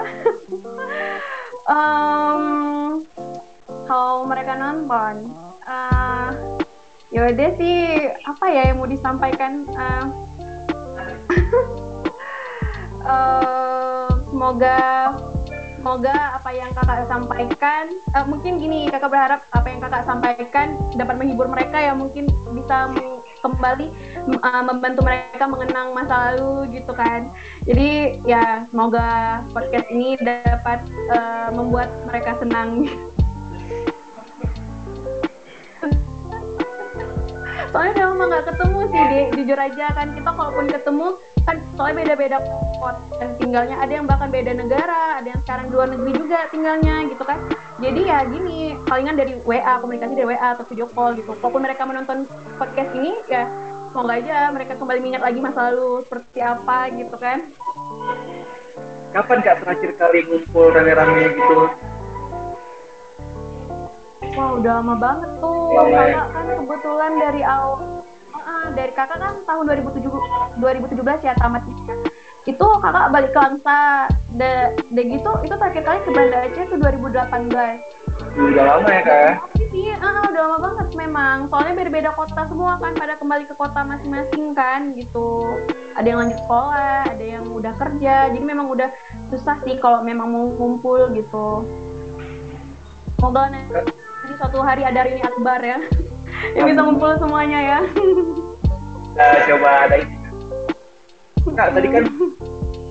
um, 1.74 2.42
kalau 3.90 4.22
mereka 4.30 4.54
nonton, 4.54 5.34
uh, 5.66 6.30
ya 7.10 7.26
udah 7.26 7.50
sih 7.58 8.06
apa 8.22 8.46
ya 8.54 8.62
yang 8.70 8.78
mau 8.78 8.86
disampaikan 8.86 9.66
uh, 9.74 10.06
uh, 13.02 14.06
semoga 14.30 15.10
semoga 15.84 16.40
apa 16.40 16.48
yang 16.56 16.72
kakak 16.72 17.04
sampaikan 17.12 17.92
uh, 18.16 18.24
mungkin 18.24 18.56
gini 18.56 18.88
kakak 18.88 19.12
berharap 19.12 19.44
apa 19.52 19.68
yang 19.68 19.84
kakak 19.84 20.08
sampaikan 20.08 20.80
dapat 20.96 21.20
menghibur 21.20 21.44
mereka 21.44 21.76
ya 21.76 21.92
mungkin 21.92 22.24
bisa 22.56 22.88
kembali 23.44 23.92
uh, 24.40 24.64
membantu 24.64 25.04
mereka 25.04 25.44
mengenang 25.44 25.92
masa 25.92 26.32
lalu 26.32 26.80
gitu 26.80 26.96
kan. 26.96 27.28
Jadi 27.68 28.16
ya 28.24 28.64
semoga 28.72 29.44
podcast 29.52 29.84
ini 29.92 30.16
dapat 30.16 30.80
uh, 31.12 31.52
membuat 31.52 31.92
mereka 32.08 32.32
senang. 32.40 32.88
Soalnya 37.76 38.08
memang 38.08 38.32
nggak 38.32 38.56
ketemu 38.56 38.88
sih 38.88 39.02
deh 39.04 39.36
jujur 39.36 39.60
aja 39.60 39.92
kan 39.92 40.16
kita 40.16 40.32
kalaupun 40.32 40.64
ketemu 40.72 41.20
kan 41.44 41.60
soalnya 41.76 41.96
beda-beda 42.04 42.38
kota 42.80 43.00
dan 43.20 43.30
tinggalnya 43.36 43.76
ada 43.76 43.92
yang 43.92 44.06
bahkan 44.08 44.32
beda 44.32 44.52
negara 44.56 45.20
ada 45.20 45.28
yang 45.28 45.40
sekarang 45.44 45.66
dua 45.68 45.84
negeri 45.92 46.12
juga 46.16 46.38
tinggalnya 46.48 46.94
gitu 47.12 47.24
kan. 47.24 47.38
Jadi 47.84 48.00
ya 48.08 48.24
gini 48.24 48.72
palingan 48.88 49.16
dari 49.20 49.36
WA 49.44 49.74
komunikasi 49.84 50.16
dari 50.16 50.28
WA 50.32 50.48
atau 50.56 50.64
video 50.64 50.88
call 50.88 51.12
gitu. 51.20 51.36
Walaupun 51.36 51.60
mereka 51.60 51.82
menonton 51.84 52.24
podcast 52.56 52.90
ini 52.96 53.12
ya 53.28 53.44
semoga 53.92 54.18
aja 54.18 54.50
mereka 54.50 54.74
kembali 54.74 55.00
minyak 55.04 55.22
lagi 55.22 55.38
masa 55.38 55.70
lalu 55.70 56.02
seperti 56.08 56.38
apa 56.40 56.78
gitu 56.96 57.16
kan. 57.20 57.38
Kapan 59.12 59.38
kak 59.44 59.56
terakhir 59.62 59.90
kali 60.00 60.18
ngumpul 60.26 60.74
rame-rame 60.74 61.24
gitu? 61.38 61.58
Wah 64.34 64.50
udah 64.58 64.72
lama 64.82 64.94
banget 64.98 65.30
tuh. 65.38 65.76
Lama 65.78 66.00
ya? 66.10 66.22
kan 66.26 66.46
kebetulan 66.58 67.12
dari 67.22 67.42
awal 67.46 68.03
dari 68.74 68.92
kakak 68.92 69.18
kan 69.18 69.34
tahun 69.46 69.64
2007 69.70 70.60
2017 70.60 71.26
ya 71.26 71.32
tamatnya. 71.38 71.96
Itu 72.44 72.66
kakak 72.82 73.08
balik 73.14 73.32
ke 73.32 73.40
Langsa. 73.40 74.10
De, 74.34 74.74
de 74.90 75.02
gitu 75.14 75.30
itu 75.46 75.54
terakhir 75.54 75.82
kali 75.86 75.98
ke 76.02 76.10
Banda 76.10 76.38
Aceh 76.50 76.64
itu 76.66 76.76
2018. 76.76 78.04
Udah 78.34 78.64
lama 78.66 78.90
ya 78.90 79.02
kak? 79.02 79.54
sih, 79.74 79.90
ah, 79.90 80.22
udah 80.30 80.40
lama 80.46 80.58
banget 80.62 80.88
memang. 80.94 81.50
Soalnya 81.50 81.74
beda-beda 81.74 82.10
kota 82.14 82.46
semua 82.46 82.78
kan, 82.78 82.94
pada 82.94 83.18
kembali 83.18 83.50
ke 83.50 83.54
kota 83.58 83.82
masing-masing 83.82 84.54
kan, 84.54 84.94
gitu. 84.94 85.58
Ada 85.98 86.06
yang 86.14 86.18
lanjut 86.22 86.38
sekolah, 86.46 87.10
ada 87.10 87.24
yang 87.26 87.44
udah 87.50 87.74
kerja. 87.74 88.30
Jadi 88.30 88.44
memang 88.46 88.70
udah 88.70 88.88
susah 89.34 89.58
sih 89.66 89.74
kalau 89.82 90.06
memang 90.06 90.30
mau 90.30 90.46
ngumpul 90.54 91.10
gitu. 91.18 91.66
Semoga 93.18 93.50
nanti 93.50 94.34
suatu 94.38 94.62
hari 94.62 94.86
ada 94.86 95.06
ini 95.10 95.22
akbar 95.22 95.58
ya, 95.58 95.78
yang 96.56 96.66
bisa 96.70 96.80
ngumpul 96.86 97.10
semuanya 97.18 97.60
ya. 97.60 97.80
Nah, 99.14 99.46
coba 99.46 99.70
ada 99.86 99.96
ini. 100.02 100.16
Kak, 101.54 101.70
tadi 101.70 101.86
kan 101.86 102.04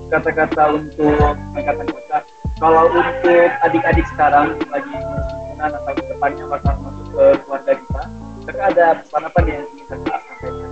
kata-kata 0.08 0.62
untuk 0.72 1.36
angkatan 1.52 1.86
kota. 1.92 2.18
Kalau 2.56 2.88
untuk 2.88 3.50
adik-adik 3.60 4.06
sekarang 4.14 4.56
lagi 4.72 4.88
himpunan 4.88 5.70
atau 5.74 5.92
depannya 5.92 6.44
bakal 6.48 6.74
masuk 6.80 7.06
ke 7.12 7.24
keluarga 7.44 7.72
kita, 7.76 8.02
tapi 8.48 8.60
ada 8.62 8.86
pesan 9.04 9.22
apa 9.28 9.38
nih 9.44 9.52
yang 9.52 9.66
ingin 9.68 9.84
kakak 9.84 10.20
sampaikan? 10.24 10.70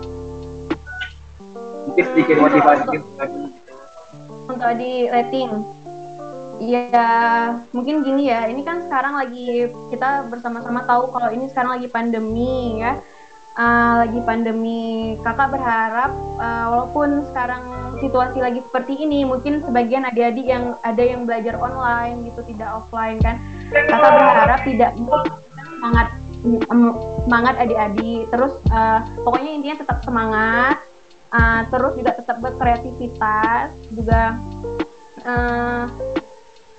Mungkin 1.84 2.04
sedikit 2.16 2.36
motivasi. 2.40 2.96
Untuk 4.48 4.64
adik 4.64 5.04
rating, 5.12 5.50
ya 6.64 7.04
mungkin 7.76 7.94
gini 8.06 8.32
ya. 8.32 8.48
Ini 8.48 8.62
kan 8.64 8.88
sekarang 8.88 9.20
lagi 9.20 9.68
kita 9.92 10.32
bersama-sama 10.32 10.80
tahu 10.88 11.12
kalau 11.12 11.28
ini 11.28 11.50
sekarang 11.52 11.76
lagi 11.76 11.92
pandemi 11.92 12.80
ya. 12.80 12.96
Uh, 13.52 14.08
lagi 14.08 14.16
pandemi, 14.24 15.12
kakak 15.20 15.52
berharap 15.52 16.08
uh, 16.40 16.66
walaupun 16.72 17.20
sekarang 17.28 17.60
situasi 18.00 18.40
lagi 18.40 18.64
seperti 18.64 18.96
ini, 18.96 19.28
mungkin 19.28 19.60
sebagian 19.60 20.08
adik-adik 20.08 20.48
yang 20.48 20.72
ada 20.80 21.04
yang 21.04 21.28
belajar 21.28 21.60
online 21.60 22.32
gitu, 22.32 22.40
tidak 22.48 22.80
offline 22.80 23.20
kan, 23.20 23.36
kakak 23.68 24.08
berharap 24.08 24.60
tidak 24.64 24.90
semangat 25.68 26.08
semangat 27.28 27.54
adik-adik, 27.60 28.24
terus 28.32 28.56
uh, 28.72 29.04
pokoknya 29.20 29.50
intinya 29.52 29.76
tetap 29.84 29.98
semangat, 30.00 30.76
uh, 31.36 31.60
terus 31.68 31.92
juga 32.00 32.10
tetap 32.16 32.40
berkreativitas, 32.40 33.68
juga 33.92 34.40
uh, 35.28 35.92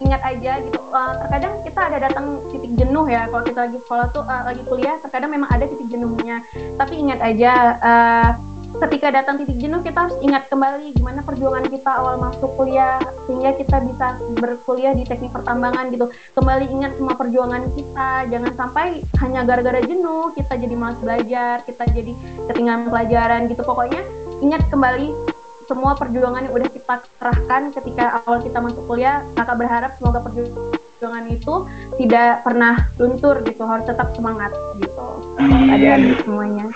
ingat 0.04 0.22
aja 0.22 0.60
gitu. 0.62 0.80
Uh, 0.92 1.14
terkadang 1.26 1.54
kita 1.64 1.80
ada 1.90 1.98
datang 2.10 2.26
titik 2.52 2.72
jenuh 2.76 3.06
ya 3.08 3.26
kalau 3.32 3.44
kita 3.48 3.60
lagi 3.66 3.78
sekolah 3.82 4.06
tuh 4.12 4.24
uh, 4.28 4.44
lagi 4.52 4.64
kuliah 4.68 4.96
terkadang 5.00 5.32
memang 5.32 5.50
ada 5.50 5.66
titik 5.66 5.88
jenuhnya. 5.90 6.44
Tapi 6.76 6.94
ingat 7.00 7.20
aja 7.24 7.52
uh, 7.80 8.30
ketika 8.74 9.14
datang 9.14 9.38
titik 9.38 9.62
jenuh 9.62 9.86
kita 9.86 10.10
harus 10.10 10.18
ingat 10.26 10.50
kembali 10.50 10.98
gimana 10.98 11.22
perjuangan 11.22 11.70
kita 11.70 11.92
awal 11.94 12.18
masuk 12.18 12.50
kuliah 12.58 12.98
sehingga 13.30 13.54
kita 13.54 13.78
bisa 13.86 14.08
berkuliah 14.42 14.94
di 14.98 15.06
teknik 15.06 15.30
pertambangan 15.30 15.94
gitu. 15.94 16.10
Kembali 16.34 16.66
ingat 16.70 16.98
semua 16.98 17.14
perjuangan 17.14 17.64
kita 17.78 18.10
jangan 18.34 18.54
sampai 18.58 19.06
hanya 19.22 19.46
gara-gara 19.46 19.82
jenuh 19.86 20.34
kita 20.34 20.58
jadi 20.58 20.76
malas 20.76 20.98
belajar 21.00 21.62
kita 21.64 21.84
jadi 21.94 22.14
ketinggalan 22.50 22.90
pelajaran 22.90 23.42
gitu. 23.50 23.62
Pokoknya 23.62 24.02
ingat 24.42 24.66
kembali 24.74 25.33
semua 25.68 25.96
perjuangan 25.96 26.46
yang 26.48 26.54
udah 26.54 26.70
kita 26.70 26.96
kerahkan 27.20 27.62
ketika 27.72 28.24
awal 28.24 28.40
kita 28.44 28.60
masuk 28.60 28.84
kuliah 28.86 29.24
kakak 29.36 29.58
berharap 29.60 29.92
semoga 29.98 30.20
perjuangan 30.24 31.26
itu 31.32 31.56
tidak 32.04 32.44
pernah 32.44 32.76
luntur 33.00 33.40
gitu 33.44 33.64
harus 33.64 33.86
tetap 33.88 34.12
semangat 34.16 34.52
gitu. 34.80 35.08
Ada 35.40 36.00
semuanya. 36.24 36.68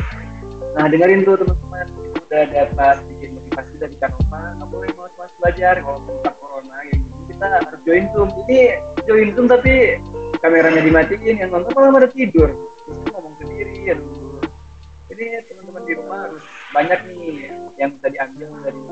Nah 0.77 0.85
dengerin 0.91 1.25
tuh 1.25 1.35
teman-teman 1.41 1.87
udah 2.27 2.43
dapat 2.51 2.95
sedikit 3.07 3.29
motivasi 3.39 3.73
dari 3.79 3.95
Kanova 3.97 4.41
nggak 4.59 4.69
boleh 4.69 4.89
mau 4.99 5.07
semangat 5.15 5.33
belajar 5.39 5.73
kalau 5.79 5.99
tentang 6.05 6.35
corona 6.41 6.77
ya 6.85 6.95
gitu. 6.95 7.17
Kita 7.27 7.45
harus 7.45 7.79
join 7.85 8.05
zoom. 8.11 8.29
Ini 8.45 8.59
join 9.07 9.29
zoom 9.35 9.45
tapi 9.47 9.73
kameranya 10.39 10.81
dimatiin 10.83 11.35
yang 11.39 11.49
nonton 11.51 11.71
malah 11.71 11.91
pada 11.95 12.09
tidur. 12.11 12.49
Terus 12.87 12.97
ngomong 13.11 13.35
sendiri 13.39 13.95
aduh 13.95 14.16
jadi 15.17 15.41
teman-teman 15.49 15.81
di 15.89 15.93
rumah 15.97 16.17
harus 16.29 16.45
banyak 16.69 16.99
nih 17.09 17.49
yang 17.81 17.89
bisa 17.89 18.07
diambil 18.13 18.49
dari 18.61 18.83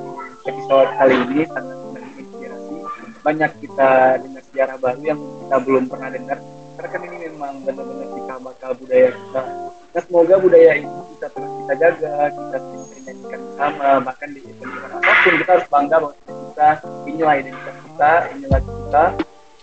episode 0.49 0.89
kali 0.97 1.15
ini 1.29 1.39
sangat 1.53 1.77
menginspirasi 1.93 2.75
banyak 3.21 3.51
kita 3.61 3.89
dengar 4.25 4.43
sejarah 4.49 4.77
baru 4.81 5.01
yang 5.05 5.19
kita 5.21 5.55
belum 5.61 5.83
pernah 5.85 6.09
dengar. 6.09 6.37
Karena 6.75 6.89
kan 6.91 7.01
ini 7.07 7.17
memang 7.29 7.53
benar-benar 7.61 8.07
cikal 8.17 8.37
bakal 8.41 8.71
budaya 8.73 9.09
kita. 9.13 9.41
Nah 9.69 10.01
semoga 10.01 10.35
budaya 10.41 10.71
ini 10.81 10.89
bisa 11.13 11.27
terus 11.29 11.51
kita 11.61 11.73
jaga 11.77 12.13
kita 12.33 12.57
terus 12.57 12.85
nyanyikan 13.05 13.39
bersama 13.45 13.87
bahkan 14.01 14.29
di 14.33 14.41
event 14.41 14.71
apa 14.81 15.11
pun 15.21 15.33
kita 15.37 15.51
harus 15.53 15.67
bangga 15.69 15.95
bahwa 16.01 16.13
kita 16.25 16.69
inilah 17.05 17.35
identitas 17.37 17.75
kita 17.85 18.11
inilah 18.33 18.61
kita. 18.65 19.03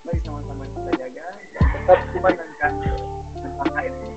Mari 0.03 0.18
sama-sama 0.22 0.62
kita 0.66 0.90
jaga 0.94 1.27
dan 1.35 1.64
tetap 1.75 1.98
kumandangkan 2.14 2.72
tentang 3.42 3.70
HRD 3.75 4.12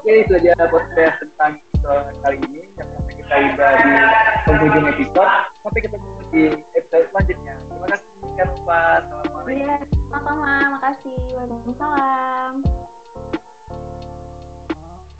Oke, 0.00 0.24
itu 0.24 0.32
aja 0.32 0.56
podcast 0.72 1.20
tentang 1.20 1.60
episode 1.60 2.16
kali 2.24 2.40
ini. 2.48 2.64
Yang 2.72 2.88
sampai 2.88 3.12
kita 3.20 3.34
udah 3.36 3.72
di 3.76 3.92
penghujung 4.48 4.86
episode. 4.96 5.32
Sampai 5.60 5.80
ketemu 5.84 6.08
di 6.32 6.42
episode 6.72 7.04
selanjutnya. 7.12 7.54
Terima 7.60 7.86
kasih, 7.92 8.08
Kan 8.32 8.46
Lupa. 8.48 8.80
Assalamualaikum. 9.04 9.60
Iya, 9.60 9.76
sama-sama. 10.08 10.52
Makasih. 10.72 11.20
Waalaikumsalam. 11.36 12.54